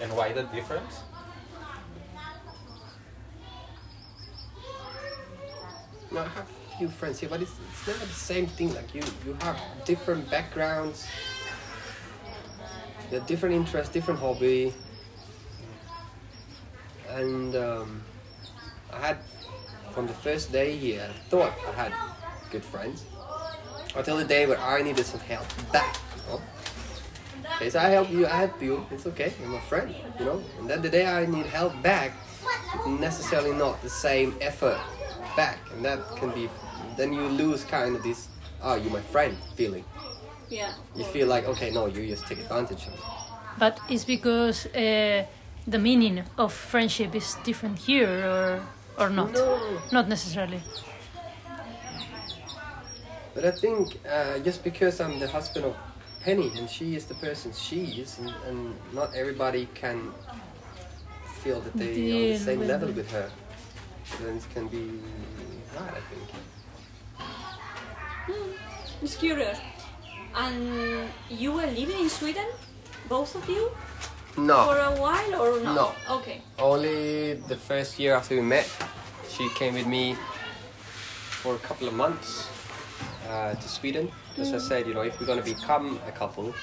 [0.00, 1.02] And why the difference?
[6.10, 8.74] No, I have a few friends here, but it's, it's never the same thing.
[8.74, 11.06] Like you, you have different backgrounds,
[13.10, 14.72] you have different interests, different hobby,
[17.10, 18.02] and um,
[18.90, 19.18] I had
[19.92, 21.92] from the first day here, I thought I had
[22.50, 23.04] good friends
[23.94, 25.98] until the day where I needed some help back.
[26.16, 26.42] You know?
[27.56, 28.86] Okay, so I help you, I help you.
[28.90, 30.42] It's okay, I'm a friend, you know.
[30.58, 32.12] And then the day I need help back,
[32.86, 34.80] necessarily not the same effort
[35.36, 36.48] back, and that can be.
[37.00, 38.28] Then you lose kind of this,
[38.62, 39.84] oh, you're my friend feeling.
[40.50, 40.74] Yeah.
[40.94, 43.00] You feel like, okay, no, you just take advantage of me.
[43.58, 45.24] But it's because uh,
[45.66, 48.60] the meaning of friendship is different here, or
[48.98, 49.32] or not?
[49.32, 49.80] No.
[49.90, 50.60] Not necessarily.
[53.34, 55.76] But I think uh, just because I'm the husband of
[56.22, 60.12] Penny and she is the person she is, and, and not everybody can
[61.40, 62.96] feel that they are on the same level it.
[62.96, 63.30] with her,
[64.20, 65.00] then it can be
[65.74, 66.29] hard, I think.
[69.02, 69.58] It's curious.
[70.34, 72.46] And you were living in Sweden,
[73.08, 73.70] both of you,
[74.36, 74.64] No.
[74.64, 75.74] for a while or not?
[75.74, 76.16] No.
[76.16, 76.42] Okay.
[76.58, 78.68] only the first year after we met,
[79.28, 80.16] she came with me
[81.42, 82.48] for a couple of months
[83.28, 84.10] uh, to Sweden.
[84.38, 86.54] As I said, you know, if we're gonna become a couple,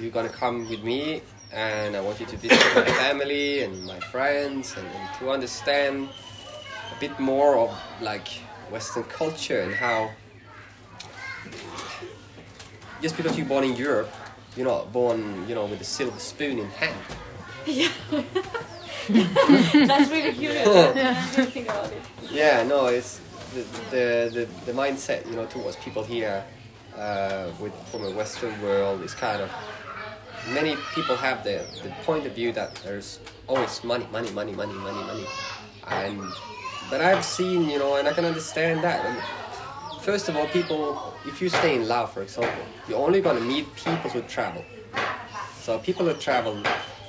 [0.00, 4.00] you're gonna come with me, and I want you to visit my family and my
[4.00, 6.08] friends, and, and to understand
[6.96, 8.28] a bit more of like
[8.70, 10.10] Western culture and how.
[13.02, 14.10] Just because you're born in Europe,
[14.56, 16.96] you're not born, you know, with a silver spoon in hand.
[17.66, 17.88] Yeah.
[19.08, 20.66] That's really curious.
[21.38, 22.02] I think about it.
[22.30, 23.20] Yeah, no, it's
[23.54, 26.44] the the, the, the mindset, you know, towards people here
[26.96, 29.50] uh, with from a Western world is kind of
[30.52, 34.72] many people have the, the point of view that there's always money, money, money, money,
[34.72, 35.26] money, money,
[35.88, 36.22] and
[36.88, 39.04] but I've seen, you know, and I can understand that.
[39.04, 43.40] And first of all, people, if you stay in Laos, for example, you're only gonna
[43.40, 44.64] meet people who travel.
[45.62, 46.62] So people who travel,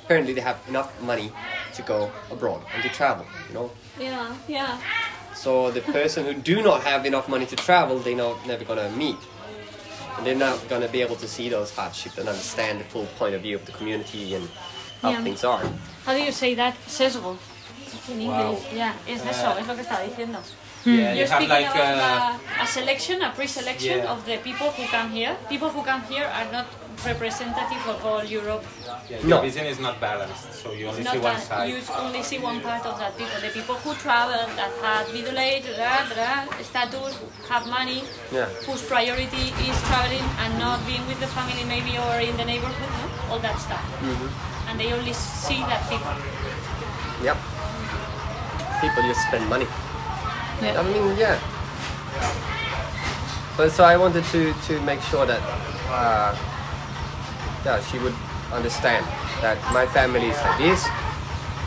[0.04, 1.32] apparently they have enough money
[1.74, 3.70] to go abroad and to travel, you know.
[3.98, 4.78] Yeah, yeah.
[5.34, 8.90] So the person who do not have enough money to travel, they're not never gonna
[8.90, 9.16] meet,
[10.16, 13.34] and they're not gonna be able to see those hardships and understand the full point
[13.34, 14.48] of view of the community and
[15.02, 15.22] how Yeah.
[15.22, 15.62] things are.
[16.04, 16.74] How do you say that?
[16.88, 17.36] Sesgo.
[18.10, 18.40] In Wow.
[18.50, 18.72] English.
[18.72, 20.40] Yeah, es eso, uh, es lo que estaba diciendo.
[20.88, 24.12] Yeah, You're you have speaking like about uh, a, a selection, a pre-selection Yeah.
[24.12, 25.36] of the people who come here.
[25.48, 26.66] People who come here are not
[27.06, 28.64] representative of all Europe.
[29.08, 29.28] yeah, No.
[29.28, 31.68] your vision is not balanced, so you only Not see one side.
[31.70, 33.38] you only see one part of that people.
[33.40, 36.38] The people who travel, that have middle age, blah, blah,
[36.70, 37.14] status,
[37.48, 38.46] have money, Yeah.
[38.66, 42.90] whose priority is traveling and not being with the family maybe or in the neighborhood,
[42.98, 43.04] no?
[43.34, 43.84] all that stuff.
[44.02, 44.68] Mm-hmm.
[44.70, 46.14] And they only see that people.
[47.22, 47.36] Yep.
[48.82, 49.66] People just spend money.
[50.62, 50.80] Yeah.
[50.80, 51.38] I mean, yeah.
[53.56, 55.42] But so I wanted to to make sure that
[55.90, 56.36] uh,
[57.64, 58.14] yeah, she would
[58.52, 59.04] understand
[59.42, 60.86] that my family is like this.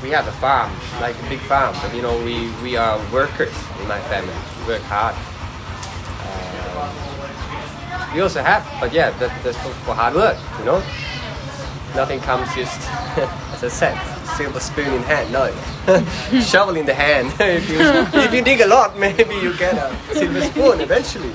[0.01, 3.54] We have a farm, like a big farm, but you know, we, we are workers
[3.82, 4.34] in my family.
[4.62, 5.13] We work hard.
[6.25, 10.82] Um, we also have, but yeah, that, that's for, for hard work, you know.
[11.95, 12.82] Nothing comes just,
[13.54, 15.32] as a I said, silver spoon in hand.
[15.32, 17.34] No, shovel in the hand.
[17.39, 17.80] if you
[18.21, 21.34] if you dig a lot, maybe you get a silver spoon eventually.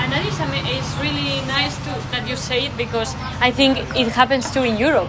[0.02, 3.79] And that is ama- it's really nice to that you say it because I think
[3.96, 5.09] it happens too in Europe.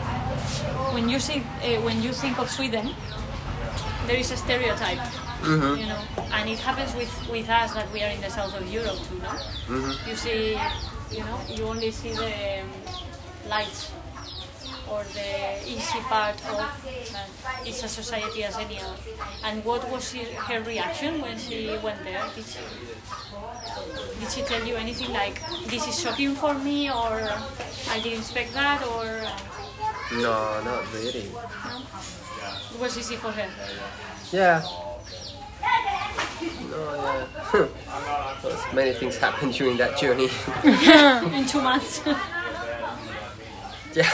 [0.93, 2.93] When you see uh, when you think of Sweden,
[4.07, 4.99] there is a stereotype,
[5.43, 6.01] you know,
[6.33, 9.19] and it happens with with us that we are in the south of Europe too.
[9.21, 10.57] No, you see,
[11.11, 12.69] you know, you only see the um,
[13.49, 13.91] lights
[14.89, 18.95] or the easy part of uh, it's a society as any other.
[19.43, 22.23] And what was her, her reaction when she went there?
[22.35, 22.59] Did she,
[24.19, 27.29] did she tell you anything like, this is shocking for me, or
[27.89, 29.05] I didn't expect that, or
[30.13, 31.27] No, not really.
[32.73, 33.49] it was easy for her?
[34.31, 34.63] Yeah.
[36.77, 37.67] No, yeah.
[38.41, 40.29] Because many things happened during that journey.
[41.37, 42.01] In two months.
[43.95, 44.11] yeah.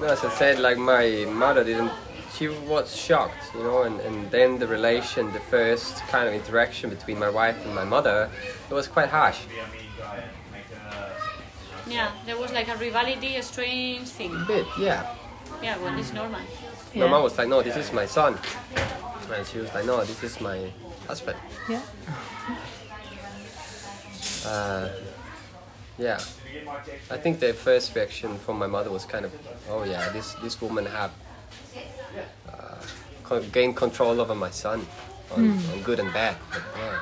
[0.00, 1.92] No, as I said, like my mother didn't.
[2.34, 6.88] She was shocked, you know, and, and then the relation, the first kind of interaction
[6.88, 8.30] between my wife and my mother,
[8.70, 9.40] it was quite harsh.
[11.86, 14.34] yeah, there was like a rivalry, a strange thing.
[14.34, 15.14] A bit, yeah.
[15.62, 16.40] Yeah, well, it's normal.
[16.94, 18.38] My mom was like, no, this is my son.
[19.32, 20.70] And she was like, no, this is my
[21.06, 21.38] husband.
[21.68, 21.82] Yeah.
[24.44, 24.88] Uh,
[25.98, 26.18] yeah.
[27.10, 29.32] I think the first reaction from my mother was kind of,
[29.70, 31.12] oh yeah, this, this woman have
[32.48, 32.74] uh,
[33.22, 34.84] co- gained control over my son
[35.30, 36.36] on, on good and bad.
[36.50, 37.00] But, yeah.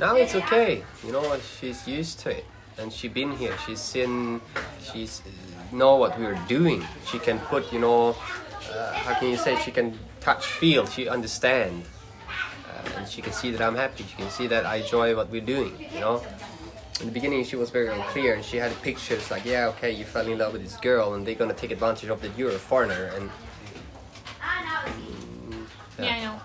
[0.00, 2.44] Now it's okay, you know, she's used to it.
[2.76, 4.40] And she been here, she's seen,
[4.82, 6.84] she's uh, know what we're doing.
[7.06, 8.16] She can put, you know,
[8.70, 11.84] uh, how can you say, she can touch, feel, she understand
[12.28, 14.04] uh, and she can see that I'm happy.
[14.04, 15.74] She can see that I enjoy what we're doing.
[15.92, 16.22] You know.
[17.00, 20.04] In the beginning, she was very unclear, and she had pictures like, "Yeah, okay, you
[20.04, 22.58] fell in love with this girl, and they're gonna take advantage of that you're a
[22.58, 23.30] foreigner." And
[25.98, 26.40] Yeah, I know.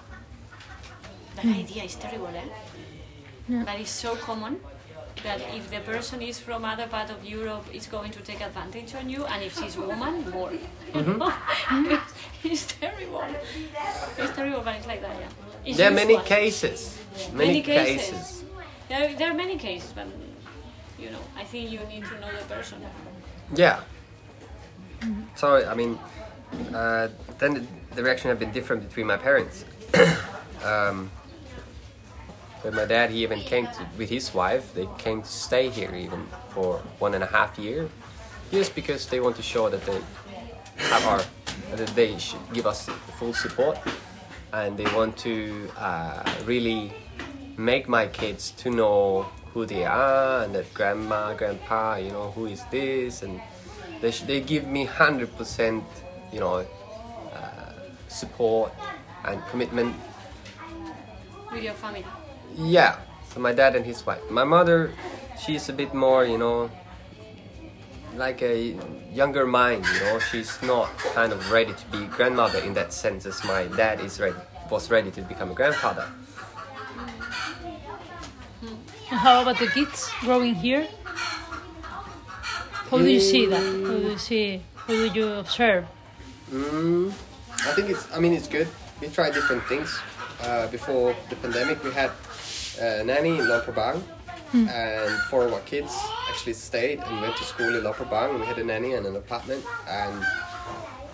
[1.36, 2.50] That idea is terrible, eh?
[3.66, 4.60] That is so common
[5.21, 8.95] that if the person is from other part of Europe, it's going to take advantage
[8.95, 10.52] on you, and if she's woman, more.
[10.93, 13.23] it's, it's terrible.
[14.17, 15.30] It's terrible, but it's like that, yeah.
[15.65, 16.97] It's there are many cases.
[17.32, 18.43] Many, cases.
[18.89, 20.08] There, there are many cases, but
[20.99, 22.82] you know, I think you need to know the person.
[23.56, 23.82] Yeah.
[25.36, 25.99] So I mean,
[26.73, 29.65] uh, then the, the reaction had been different between my parents.
[30.63, 31.12] um,
[32.63, 34.73] but my dad, he even came to, with his wife.
[34.73, 37.89] They came to stay here even for one and a half year,
[38.52, 40.02] just because they want to show that they
[40.78, 41.21] have our,
[41.76, 42.88] that they should give us
[43.19, 43.78] full support,
[44.54, 46.93] and they want to uh, really
[47.58, 49.23] make my kids to know
[49.54, 53.39] who they are and that grandma, grandpa, you know, who is this, and
[54.02, 55.84] they they give me hundred percent,
[56.32, 56.65] you know,
[57.36, 57.73] uh,
[58.08, 58.71] support
[59.26, 59.93] and commitment.
[61.52, 62.04] with your family.
[62.56, 63.00] Yeah.
[63.34, 64.22] So my dad and his wife.
[64.30, 64.92] My mother,
[65.44, 66.70] she's a bit more, you know,
[68.16, 68.78] like a
[69.12, 69.86] younger mind.
[69.86, 73.66] You know, she's not kind of ready to be grandmother in that sense as my
[73.76, 74.38] dad is ready
[74.70, 76.08] was ready to become a grandfather.
[79.12, 80.88] And how about the kids growing here?
[82.89, 83.62] How do you see that?
[83.62, 84.62] How do you see?
[84.76, 85.86] How do you observe?
[86.52, 87.10] Mm,
[87.70, 88.10] I think it's.
[88.13, 88.68] I mean, it's good.
[89.02, 89.89] We try different things.
[90.42, 92.12] Uh, before the pandemic, we had
[92.80, 94.02] a nanny in Luang Prabang,
[94.54, 95.96] and four of our kids
[96.30, 98.40] actually stayed and went to school in Luang Prabang.
[98.40, 100.24] We had a nanny and an apartment, and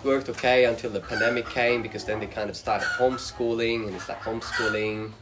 [0.04, 4.08] worked okay until the pandemic came because then they kind of started homeschooling, and it's
[4.08, 5.12] like homeschooling.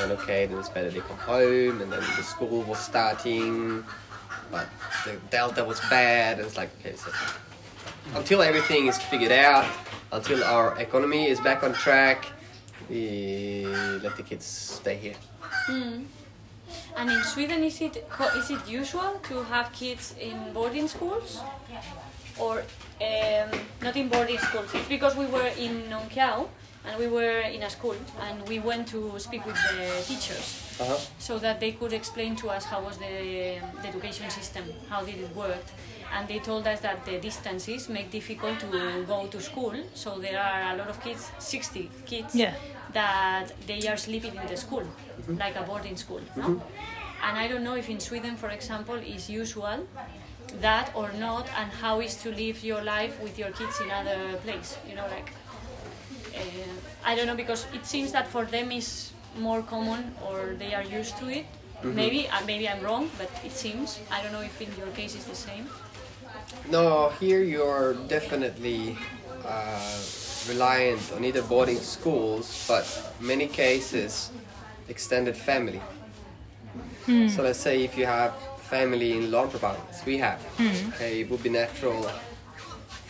[0.00, 3.84] And okay, then it's better they come home, and then the school was starting,
[4.50, 4.66] but
[5.04, 7.10] the delta was bad, and it's like okay, so
[8.14, 9.66] until everything is figured out,
[10.12, 12.26] until our economy is back on track,
[12.88, 13.66] we
[14.02, 15.14] let the kids stay here.
[16.96, 18.04] And in Sweden, is it
[18.36, 21.40] is it usual to have kids in boarding schools,
[22.38, 22.64] or
[23.00, 23.50] um,
[23.82, 24.68] not in boarding schools?
[24.74, 26.48] It's because we were in Nong Khiaw
[26.84, 30.64] and we were in a school and we went to speak with the teachers.
[30.80, 30.96] Uh-huh.
[31.18, 35.16] so that they could explain to us how was the, the education system, how did
[35.16, 35.64] it work.
[36.14, 39.74] And they told us that the distances make difficult to go to school.
[39.94, 42.54] So there are a lot of kids, 60 kids, Yeah.
[42.92, 44.84] that they are sleeping in the school,
[45.28, 46.20] like a boarding school.
[46.36, 46.62] No?
[47.22, 49.86] And I don't know if in Sweden, for example, is usual
[50.60, 54.38] that or not, and how is to live your life with your kids in other
[54.44, 54.78] place.
[54.88, 55.30] You know, like
[56.34, 56.40] uh,
[57.04, 60.82] I don't know because it seems that for them is more common or they are
[60.84, 61.46] used to it.
[61.82, 65.14] Maybe uh, maybe I'm wrong, but it seems I don't know if in your case
[65.14, 65.66] it's the same.
[66.70, 68.96] No, here you're definitely
[69.44, 69.98] uh,
[70.48, 72.84] reliant on either boarding schools, but
[73.20, 74.30] many cases
[74.88, 75.80] extended family.
[77.30, 78.34] So let's say if you have
[78.68, 80.40] family in Luang Prabang, as we have,
[80.94, 82.02] okay, it would be natural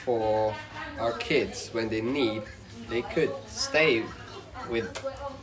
[0.04, 0.54] for
[1.00, 2.42] our kids when they need,
[2.88, 4.04] they could stay
[4.70, 4.86] with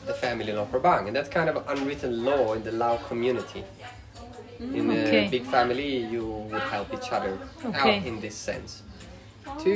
[0.06, 2.96] the family in Luang Prabang, and that's kind of an unwritten law in the Lao
[2.96, 3.64] community.
[4.60, 5.26] In Okay.
[5.26, 7.80] a big family, you would help each other Okay.
[7.80, 8.84] out in this sense.
[9.60, 9.72] To,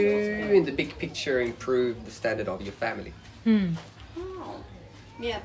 [0.53, 3.13] in the big picture, improve the standard of your family.
[3.47, 4.63] Oh,
[5.19, 5.39] yeah.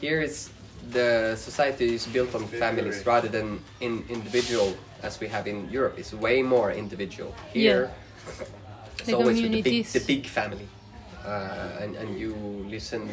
[0.00, 0.50] Here is
[0.90, 5.98] the society is built on families rather than in individual as we have in Europe.
[5.98, 7.34] It's way more individual.
[7.52, 7.90] Here,
[8.98, 10.68] it's The always with the big, the big family,
[11.24, 12.34] uh, and and you
[12.70, 13.10] listen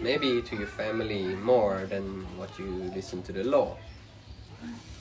[0.00, 3.76] maybe to your family more than what you listen to the law.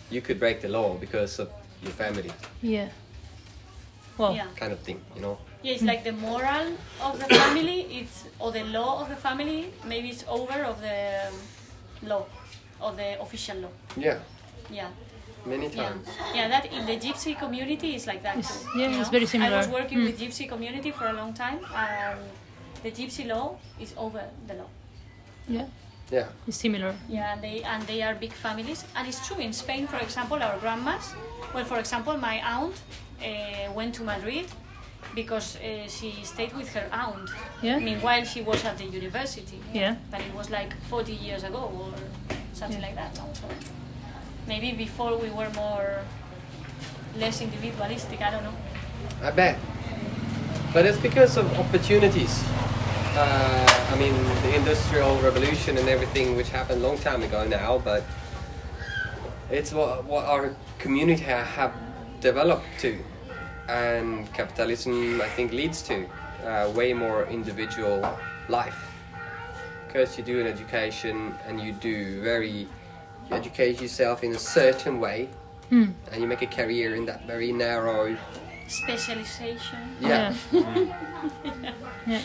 [0.10, 1.50] You could break the law because of
[1.82, 2.90] your family, Yeah.
[4.18, 4.48] Well, Yeah.
[4.56, 5.38] kind of thing, you know.
[5.62, 9.74] Yeah, it's like the moral of the family, it's or the law of the family,
[9.84, 11.34] maybe it's over of the um,
[12.10, 12.26] law,
[12.80, 13.72] or the official law.
[13.98, 14.20] Yeah,
[14.70, 14.88] Yeah.
[15.46, 16.08] many Yeah, times.
[16.34, 16.48] yeah.
[16.48, 18.80] That in the gypsy community is like that It's- too.
[18.80, 19.18] yeah, you it's know?
[19.20, 19.54] very similar.
[19.56, 20.06] I was working Mm.
[20.06, 22.20] with gypsy community for a long time, and
[22.84, 24.70] the gypsy law is over the law.
[25.48, 25.66] yeah,
[26.12, 26.94] Yeah, it's similar.
[27.10, 29.88] Yeah, and they and they are big families, and it's true in Spain.
[29.88, 31.14] For example, our grandmas.
[31.54, 32.76] Well, for example, my aunt
[33.22, 34.46] uh, went to Madrid
[35.16, 37.30] because uh, she stayed with her aunt.
[37.62, 37.80] Yeah.
[37.80, 39.60] Meanwhile, she was at the university.
[39.74, 39.96] Yeah.
[40.12, 41.94] But it was like 40 years ago or
[42.54, 42.88] something Yeah.
[42.88, 43.16] like that.
[43.18, 43.30] No?
[43.34, 43.48] So
[44.48, 46.04] maybe before we were more
[47.18, 48.22] less individualistic.
[48.22, 48.54] I don't know.
[49.24, 49.58] I bet.
[50.74, 52.44] But it's because of opportunities.
[53.18, 57.78] Uh, I mean, the industrial revolution and everything, which happened a long time ago now,
[57.78, 58.04] but
[59.50, 61.74] it's what, what our community have
[62.20, 63.00] developed to.
[63.70, 66.06] And capitalism, I think, leads to
[66.46, 68.06] uh, way more individual
[68.50, 68.78] life.
[69.88, 72.68] Because you do an education and you do very, you
[73.32, 75.30] educate yourself in a certain way,
[75.70, 75.86] Hmm.
[76.12, 78.16] and you make a career in that very narrow
[78.68, 79.96] Specialization.
[80.00, 80.34] yeah.
[80.52, 80.86] Yeah.
[82.08, 82.22] Yeah.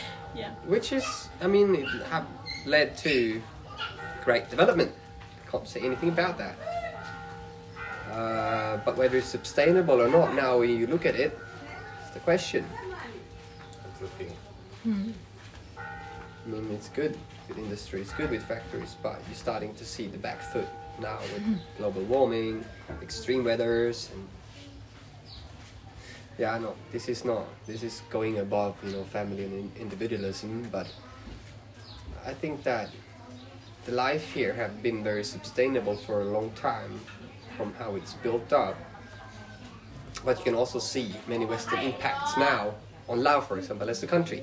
[0.67, 2.27] Which is, I mean, it have
[2.67, 3.41] led to
[4.25, 4.93] great development.
[5.51, 6.57] Can't say anything about that.
[8.11, 11.39] Uh, but whether it's sustainable or not, now when you look at it,
[12.03, 12.65] it's the question.
[13.85, 14.37] That's the thing.
[16.47, 17.17] I mean, it's good
[17.49, 20.67] with industry, it's good with factories, but you're starting to see the back foot
[21.01, 21.43] now with
[21.79, 22.65] global warming,
[23.03, 24.27] extreme weathers, and
[26.41, 30.67] yeah, I know this is not this is going above you know family and individualism,
[30.73, 30.89] but
[32.25, 32.89] I think that
[33.85, 36.99] the life here have been very sustainable for a long time
[37.59, 38.77] from how it's built up.
[40.25, 42.75] But you can also see many Western impacts now
[43.07, 44.43] on Laos, for example, as a country,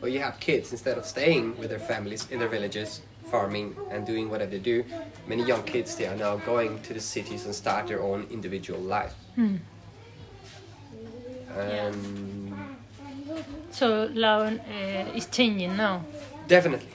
[0.00, 4.06] where you have kids instead of staying with their families in their villages, farming and
[4.06, 4.84] doing whatever they do.
[5.26, 8.80] Many young kids they are now going to the cities and start their own individual
[8.80, 9.14] life.
[9.34, 9.56] Hmm.
[11.58, 12.54] And
[13.70, 16.04] So Lao uh, is changing now.
[16.46, 16.88] Definitely.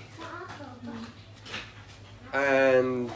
[2.33, 3.11] And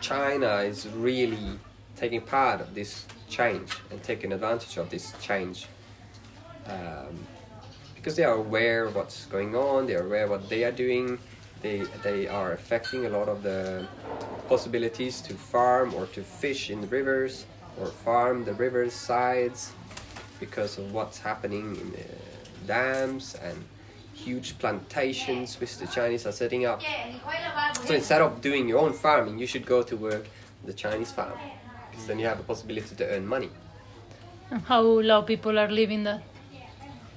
[0.00, 1.58] China is really
[1.96, 5.66] taking part of this change and taking advantage of this change.
[6.66, 7.26] Um,
[7.94, 11.18] because they are aware of what's going on, they are aware what they are doing,
[11.62, 13.88] they, they are affecting a lot of the
[14.48, 17.46] possibilities to farm or to fish in the rivers
[17.80, 19.72] or farm the river sides
[20.38, 22.04] because of what's happening in the
[22.66, 23.56] dams and
[24.14, 26.80] huge plantations which the Chinese are setting up.
[27.84, 30.26] So instead of doing your own farming, you should go to work
[30.64, 31.38] the Chinese farm
[31.90, 33.50] because then you have a possibility to earn money.
[34.50, 36.22] And how Lao people are living that?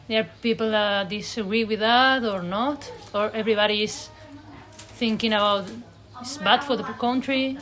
[0.08, 4.10] There are people that disagree with that or not, or everybody is
[4.98, 5.66] thinking about
[6.20, 7.58] it's bad for the country.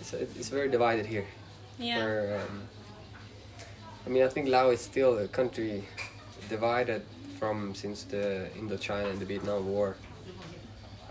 [0.00, 1.24] It's, it's very divided here.
[1.78, 1.98] Yeah.
[1.98, 2.62] Where, um,
[4.04, 5.84] I mean, I think Laos is still a country
[6.48, 7.02] divided
[7.38, 9.96] from since the Indochina and the Vietnam War.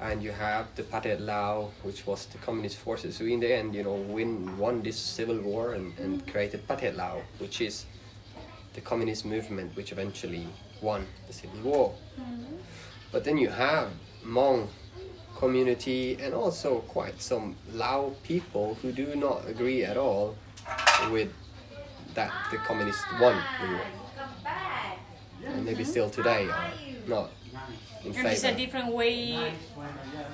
[0.01, 3.75] and you have the Pathet Lao, which was the communist forces who, in the end,
[3.75, 7.85] you know, win won this civil war and, and created Pathet Lao, which is
[8.73, 10.47] the communist movement, which eventually
[10.81, 11.95] won the civil war.
[13.11, 13.89] But then you have
[14.25, 14.69] Hmong
[15.37, 20.35] community and also quite some Lao people who do not agree at all
[21.11, 21.31] with
[22.15, 23.85] that the communists won the war.
[25.45, 26.71] And maybe still today are
[27.07, 27.31] not
[28.03, 29.53] in And it's a different way,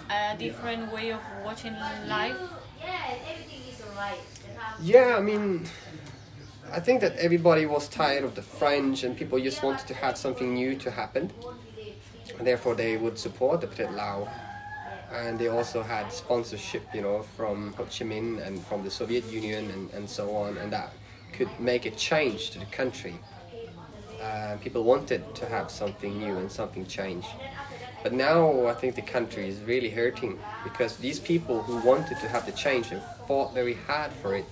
[0.10, 1.74] a different way of watching
[2.08, 2.38] life.
[4.82, 5.68] Yeah, I mean,
[6.72, 10.18] I think that everybody was tired of the French and people just wanted to have
[10.18, 11.32] something new to happen.
[12.38, 14.30] And therefore, they would support the Pathet Lao.
[15.12, 19.26] And they also had sponsorship, you know, from Ho Chi Minh and from the Soviet
[19.32, 20.58] Union and, and so on.
[20.58, 20.92] And that
[21.34, 23.16] could make a change to the country.
[24.22, 27.26] Uh, people wanted to have something new and something change.
[28.04, 32.28] But now I think the country is really hurting because these people who wanted to
[32.28, 34.46] have the change and fought very hard for it,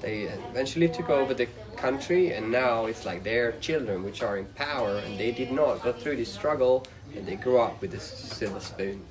[0.00, 4.44] they eventually took over the country and now it's like their children which are in
[4.54, 6.86] power and they did not go through this struggle
[7.16, 9.02] and they grew up with this silver spoon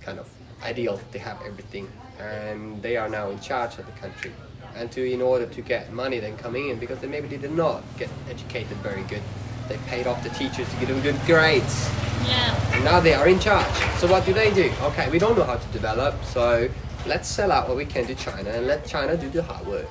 [0.00, 0.28] kind of
[0.62, 4.32] ideal they have everything and they are now in charge of the country
[4.76, 7.82] and to in order to get money then coming in because they maybe did not
[7.98, 9.22] get educated very good
[9.68, 11.90] they paid off the teachers to give them good grades
[12.24, 12.74] Yeah.
[12.74, 13.66] and now they are in charge.
[13.98, 14.72] So what do they do?
[14.82, 16.68] Okay, we don't know how to develop, so
[17.06, 19.86] let's sell out what we can to China and let China do the hard work.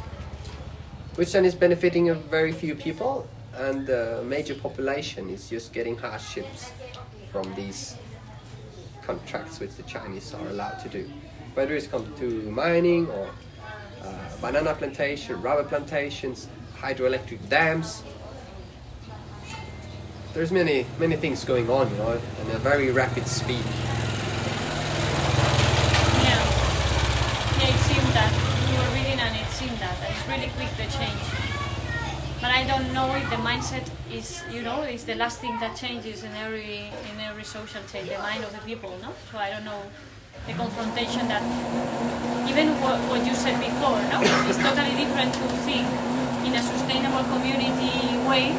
[1.16, 5.98] Which then is benefiting a very few people, and the major population is just getting
[5.98, 6.72] hardships
[7.32, 7.96] from these
[9.06, 11.10] contracts which the Chinese are allowed to do.
[11.54, 13.30] Whether it's come to mining or
[14.06, 16.48] Uh, banana plantation, rubber plantations,
[16.80, 18.04] hydroelectric dams,
[20.36, 23.64] there's many many things going on, you know, in a very rapid speed.
[26.28, 26.44] Yeah.
[27.58, 28.32] Yeah, it seemed that.
[28.68, 29.98] We were reading and it seemed that.
[30.02, 31.24] that It's really quick the change.
[32.42, 35.78] But I don't know if the mindset is, you know, is the last thing that
[35.78, 39.14] changes in every in every social change, the mind of the people, no?
[39.32, 39.82] So I don't know
[40.48, 41.44] the confrontation that
[42.48, 44.22] even what, what you said before, no?
[44.48, 45.88] It's totally different to think
[46.46, 48.54] in a sustainable community way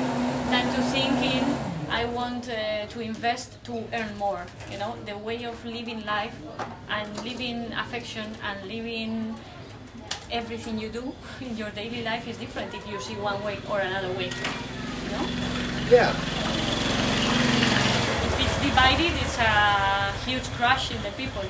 [0.51, 1.45] than to think in
[1.89, 4.45] I want uh, to invest to earn more.
[4.71, 6.35] You know, the way of living life
[6.89, 9.37] and living affection and living
[10.33, 13.81] everything you do in your daily life is different if you see one way or
[13.81, 14.31] another way.
[15.05, 15.27] You know,
[15.91, 16.13] Yeah,
[18.71, 21.45] divided, it's a huge crush in the people.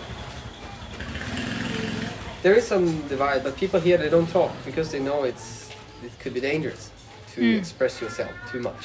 [2.42, 5.70] there is some divide, but people here they don't talk because they know it's
[6.04, 6.90] it could be dangerous
[7.34, 8.84] to express yourself too much.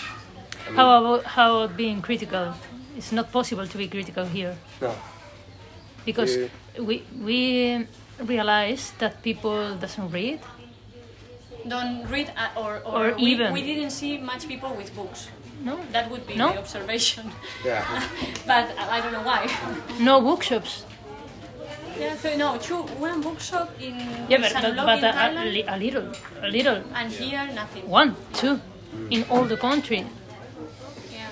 [0.66, 2.54] I mean, How about how about being critical?
[2.98, 4.94] It's not possible to be critical here no,
[6.06, 6.48] because Yeah.
[6.88, 6.96] we
[7.30, 7.40] we
[8.34, 10.40] realize that people doesn't read.
[11.68, 15.30] Don't read uh, or or, Or we, even- we didn't see much people with books.
[15.64, 16.54] No, That would be No?
[16.54, 17.32] the observation.
[17.66, 17.84] yeah,
[18.48, 19.48] but I don't know why.
[20.00, 20.86] no bookshops.
[22.00, 22.84] yeah, so no, true.
[22.98, 23.96] One bookshop in
[24.30, 26.08] Yeah, but San but, but in a, a, li- a little,
[26.42, 26.84] a little.
[26.96, 27.88] and here nothing.
[27.88, 28.60] One, two,
[29.10, 30.06] in all the country.
[31.14, 31.30] Yeah.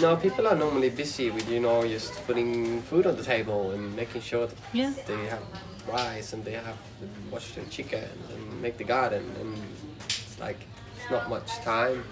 [0.00, 0.16] no.
[0.16, 4.22] People are normally busy with you know just putting food on the table and making
[4.22, 4.92] sure that Yeah.
[5.06, 5.42] they have
[5.88, 9.58] rice and they have to wash their chicken and make the garden and
[10.06, 10.60] it's like
[10.96, 12.04] it's not much time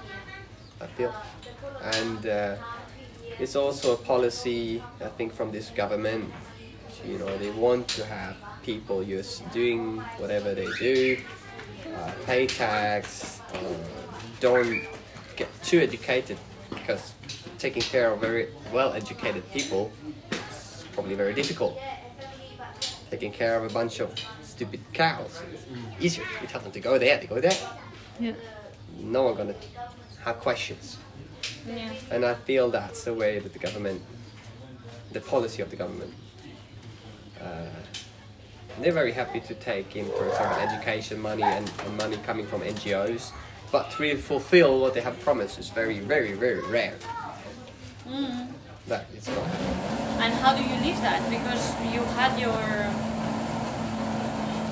[0.80, 1.14] I feel
[1.82, 2.56] and uh,
[3.38, 6.32] it's also a policy I think from this government
[7.06, 11.18] you know they want to have people just doing whatever they do
[11.96, 13.58] uh, pay tax uh,
[14.40, 14.82] don't
[15.36, 16.38] get too educated
[16.70, 17.12] because
[17.58, 19.90] taking care of very well educated people
[20.30, 21.78] is probably very difficult
[23.10, 24.14] taking care of a bunch of
[24.60, 25.40] stupid cows.
[26.00, 26.24] is Easier.
[26.40, 27.56] You tell them to go there, they go there.
[28.18, 28.32] Yeah.
[28.98, 29.54] No one gonna
[30.24, 30.98] have questions.
[31.66, 31.92] Yeah.
[32.10, 34.02] And I feel that's the way that the government,
[35.12, 36.12] the policy of the government.
[37.40, 37.66] Uh,
[38.80, 42.60] they're very happy to take in, for example, education money and, and money coming from
[42.62, 43.32] NGOs,
[43.72, 46.94] but to really fulfill what they have promised is very, very, very rare.
[48.88, 49.38] That it's not.
[50.18, 51.22] And how do you live that?
[51.30, 52.58] Because you had your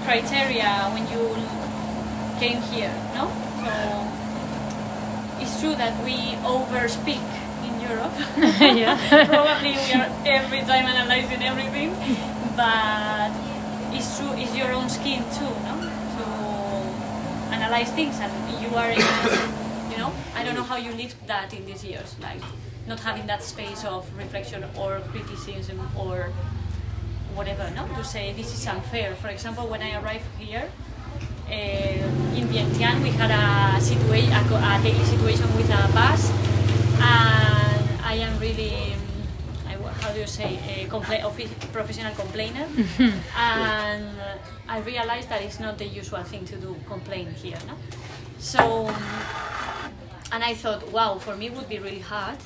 [0.05, 1.37] criteria when you
[2.41, 3.29] came here, no?
[3.63, 4.18] So
[5.41, 7.23] it's true that we overspeak
[7.65, 8.13] in Europe.
[8.61, 8.99] yeah.
[9.27, 11.95] Probably we are every time analyzing everything,
[12.57, 13.31] but
[13.95, 14.33] it's true.
[14.37, 15.75] It's your own skin too, no?
[16.19, 16.25] To
[17.55, 18.33] analyze things, and
[18.63, 19.01] you are, in,
[19.91, 22.17] you know, I don't know how you lived that in these years.
[22.21, 22.43] Like
[22.87, 26.31] not having that space of reflection or criticism or
[27.35, 27.71] whatever.
[27.77, 29.15] No, to say this is unfair.
[29.17, 30.71] For example, when I arrived here.
[31.49, 36.31] Uh, in Vientiane, we had a, situa- a, a daily situation with a bus,
[37.01, 38.95] and I am really
[39.67, 41.23] I, how do you say a compla-
[41.73, 42.67] professional complainer
[43.37, 44.09] and
[44.69, 47.75] I realized that it's not the usual thing to do complain here no?
[48.39, 48.89] so
[50.33, 52.39] and I thought wow for me it would be really hard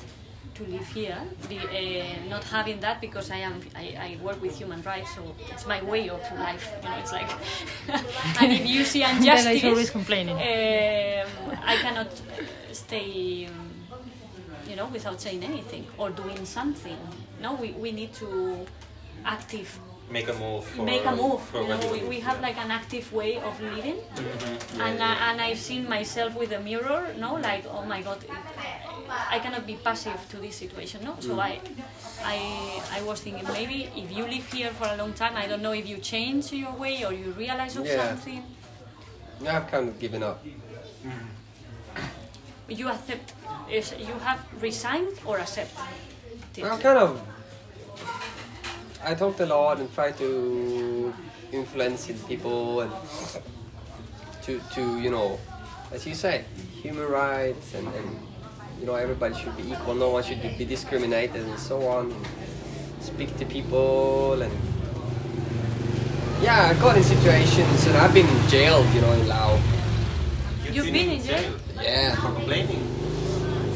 [0.55, 1.17] to live here
[1.49, 5.35] be, uh, not having that because I am I, I work with human rights so
[5.51, 7.29] it's my way of life you know it's like
[8.41, 10.35] and if you see Then injustice it's always complaining.
[10.35, 12.43] um, I cannot uh,
[12.73, 13.71] stay, um,
[14.69, 16.97] you know, without saying anything or doing something.
[17.41, 18.65] No, we, we need to
[19.25, 19.79] active
[20.09, 20.65] Make a move.
[20.65, 21.41] For, make a move.
[21.41, 22.41] For You know, we, we have do.
[22.43, 24.81] like an active way of living, Mm-hmm.
[24.81, 27.07] and uh, and I've seen myself with a mirror.
[27.17, 28.19] No, like oh my god,
[29.29, 31.03] I cannot be passive to this situation.
[31.03, 31.23] No, Mm.
[31.23, 31.59] so I.
[32.25, 35.61] I, I was thinking maybe if you live here for a long time, I don't
[35.61, 38.07] know if you change your way or you realize of Yeah.
[38.15, 38.43] something.
[39.41, 40.39] Yeah, I've kind of given up.
[42.69, 43.33] you accept
[43.69, 45.71] is you have resigned or accept
[46.55, 46.63] it?
[46.63, 47.21] I kind of.
[49.03, 51.13] I talked a lot and tried to
[51.51, 52.91] influence in people and
[54.43, 55.39] to to you know,
[55.91, 56.45] as you say,
[56.81, 58.07] human rights and, and
[58.83, 59.95] you know everybody should be equal.
[59.95, 62.13] No one should be discriminated and so on.
[62.99, 64.51] Speak to people and
[66.41, 69.61] yeah, I got in situations and I've been in jail, you know, in Laos.
[70.69, 71.53] You've been in jail?
[71.81, 72.15] Yeah.
[72.15, 72.83] For complaining.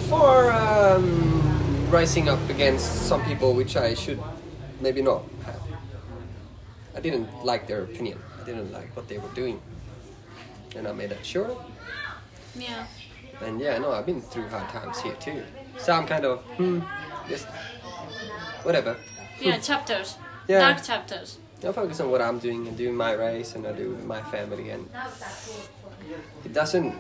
[0.10, 4.20] for um, rising up against some people which I should
[4.82, 5.62] maybe not have.
[6.96, 8.20] I didn't like their opinion.
[8.42, 9.62] I didn't like what they were doing.
[10.76, 11.56] And I made that sure.
[12.56, 12.88] Yeah.
[13.42, 15.44] And yeah, no, I've been through hard times here too.
[15.78, 16.82] So I'm kind of, hmm,
[17.30, 17.48] just
[18.64, 18.98] whatever.
[19.40, 20.18] Yeah, chapters.
[20.48, 20.60] Yeah.
[20.60, 21.38] Dark chapters.
[21.66, 24.70] I focus on what I'm doing and doing my race and I do my family
[24.70, 24.88] and
[26.46, 26.96] it doesn't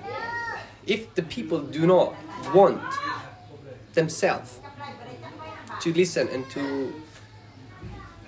[0.88, 2.15] if the people do not
[2.55, 2.81] want
[3.93, 4.59] themselves
[5.81, 6.91] to listen and to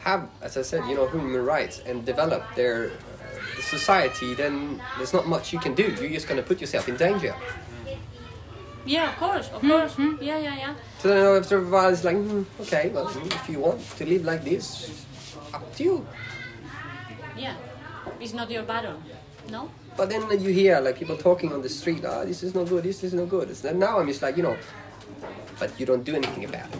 [0.02, 5.14] have as I said you know human rights and develop their uh, society then there's
[5.14, 7.34] not much you can do you're just going to put yourself in danger
[8.90, 9.94] Yeah, of course, of course.
[10.30, 10.74] Yeah, yeah, yeah.
[11.00, 14.24] so then after a while it's like hmm, okay well if you want to live
[14.26, 15.06] like this
[15.54, 15.98] up to you
[17.38, 17.56] Yeah.
[18.20, 18.98] It's not your battle.
[19.50, 19.70] No?
[19.96, 22.84] But then you hear like people talking on the street, ah, this is no good,
[22.84, 23.56] this is no good.
[23.56, 24.58] So now I'm just like, you know,
[25.60, 26.80] but you don't do anything about it.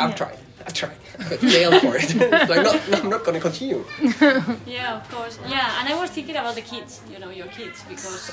[0.00, 0.98] I've tried, I've tried.
[1.18, 2.04] I got jail for it.
[2.14, 3.84] it's like, no, no, I'm not gonna continue.
[4.66, 5.38] Yeah, of course.
[5.48, 8.30] Yeah, and I was thinking about the kids, you know, your kids, because,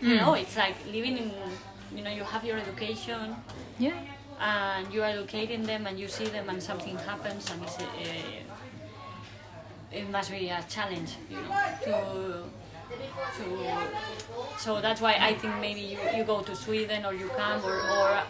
[0.00, 1.30] you know, it's like living in,
[1.94, 3.36] you know, you have your education
[3.78, 3.94] Yeah.
[4.40, 7.84] and you are educating them and you see them and something happens and it's, uh,
[9.92, 12.44] it must be a challenge, you know, to,
[13.36, 13.44] to,
[14.58, 17.80] so that's why I think maybe you, you go to Sweden or you come or,
[17.80, 18.22] or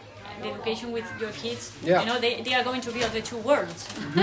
[0.43, 2.01] the education with your kids, Yeah.
[2.01, 3.89] you know, they, they are going to be of the two worlds.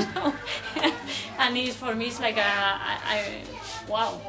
[1.40, 3.42] and it's for me, it's like a, I, I,
[3.88, 4.20] wow.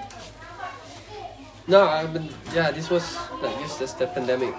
[1.67, 4.55] No, I've been, yeah, this was like just as the pandemic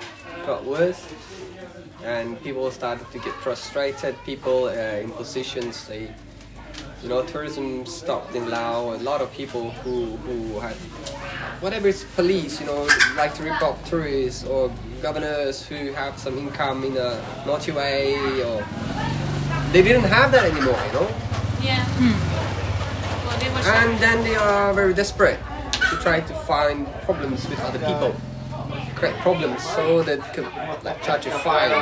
[0.45, 1.07] got worse
[2.03, 4.15] and people started to get frustrated.
[4.25, 6.11] People uh, in positions, they,
[7.03, 9.01] you know, tourism stopped in Laos.
[9.01, 10.75] A lot of people who, who had,
[11.61, 14.71] whatever it's police, you know, like to rip off tourists or
[15.01, 18.65] governors who have some income in a naughty way or
[19.71, 21.11] they didn't have that anymore, you know.
[21.61, 21.85] Yeah.
[23.25, 25.39] Well, they were And then they are very desperate
[25.89, 28.15] to try to find problems with other people.
[29.01, 30.45] Create problems so that could
[30.83, 31.73] like try to find.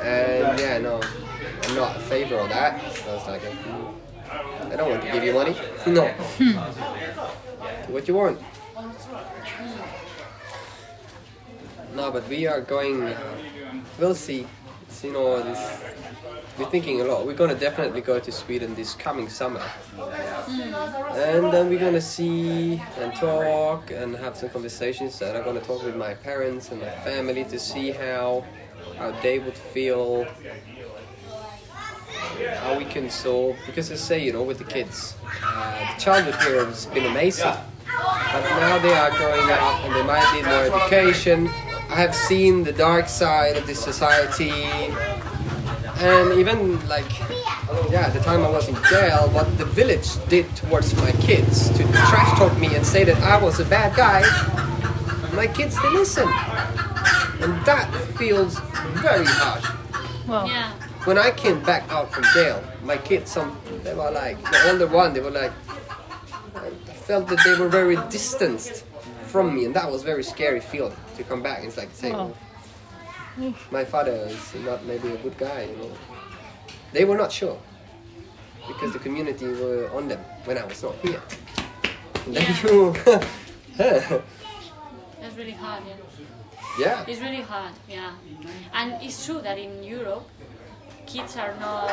[0.00, 1.00] And yeah, no,
[1.64, 2.80] I'm not in favor of that.
[3.08, 5.56] I was like, hmm, I don't want to give you money.
[5.88, 6.06] No.
[6.38, 8.40] Do what you want.
[11.92, 13.16] No, but we are going.
[13.98, 14.46] We'll see.
[15.00, 15.80] You know, this.
[16.58, 17.26] We're thinking a lot.
[17.26, 19.62] We're gonna definitely go to Sweden this coming summer,
[19.98, 25.20] and then we're gonna see and talk and have some conversations.
[25.22, 28.44] And I'm gonna talk with my parents and my family to see how
[28.98, 30.24] how they would feel,
[32.60, 33.56] how we can solve.
[33.66, 37.54] Because I say, you know, with the kids, uh, the childhood here has been amazing.
[37.86, 41.50] But now they are growing up and they might need more education.
[41.92, 44.50] I have seen the dark side of this society.
[46.00, 47.20] And even like,
[47.90, 51.84] yeah, the time I was in jail, what the village did towards my kids to
[51.92, 54.22] trash talk me and say that I was a bad guy,
[55.34, 56.26] my kids, they listen.
[57.42, 58.58] and that feels
[59.04, 59.68] very harsh.
[60.26, 60.46] Wow.
[60.46, 60.72] Yeah.
[61.04, 64.86] When I came back out from jail, my kids, some they were like the older
[64.86, 65.52] one, they were like,
[66.54, 66.70] I
[67.04, 68.86] felt that they were very distanced
[69.32, 71.64] from me, and that was very scary feeling to come back.
[71.64, 72.36] It's like saying, Wow.
[73.40, 73.54] Oh.
[73.70, 75.90] my father is not maybe a good guy, you know.
[76.92, 77.58] They were not sure
[78.68, 81.22] because the community were on them when I was not here.
[82.26, 82.62] And then Yeah.
[82.70, 82.94] you,
[85.20, 85.82] That's really hard.
[85.88, 85.96] Yeah.
[86.78, 88.12] yeah, It's really hard, yeah.
[88.74, 90.28] And it's true that in Europe,
[91.06, 91.88] kids are not.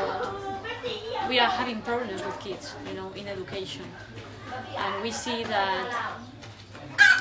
[1.29, 3.85] We are having problems with kids, you know, in education.
[4.77, 5.87] And we see that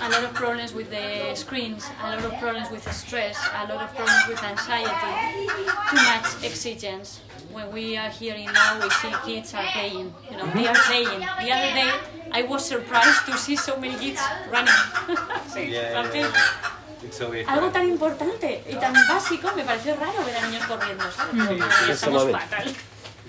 [0.01, 3.83] a lot of problems with the screens, a lot of problems with stress, a lot
[3.83, 5.47] of problems with anxiety,
[5.91, 7.21] too much exigence.
[7.53, 11.21] When we are hearing now, we see kids are playing, you know, they are playing.
[11.21, 11.91] The other day,
[12.33, 14.21] I was surprised to see so many kids
[14.51, 14.75] running.
[15.49, 16.69] Sí, Yeah, yeah, yeah.
[17.03, 17.49] It's so different.
[17.49, 21.05] Algo tan importante y tan básico me pareció raro ver a niños corriendo.
[21.11, 21.35] ¿sabes?
[21.87, 22.75] Y estamos Eso fatal.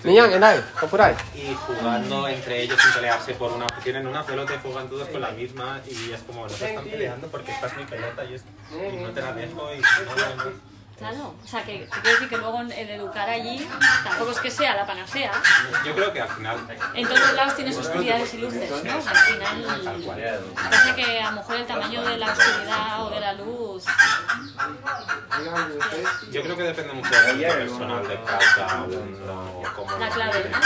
[0.04, 1.14] 你样 en ahí, o por ahí。
[1.36, 3.68] Y jugando entre ellos sin pelearse por una...
[3.84, 6.86] Tienen una pelota y juegan todos con la misma y es como, no se están
[6.86, 10.16] peleando porque esta es mi pelota y, es, y no te la dejo y no,
[10.16, 10.69] no, no.
[11.00, 13.66] Claro, o sea, que te quiero decir que luego el educar allí
[14.04, 15.32] tampoco es que sea la panacea.
[15.86, 16.58] Yo creo que al final...
[16.94, 18.98] En todos lados tienes oscuridades y luces, ¿no?
[18.98, 23.10] O sea, al final parece que a lo mejor el tamaño de la oscuridad o
[23.12, 23.86] de la luz.
[26.32, 29.64] Yo creo que depende mucho del personal de cada uno.
[29.76, 30.58] Como La clave, ¿no?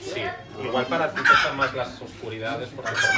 [0.00, 0.22] Sí,
[0.62, 3.14] igual para ti pesan más las oscuridades porque formas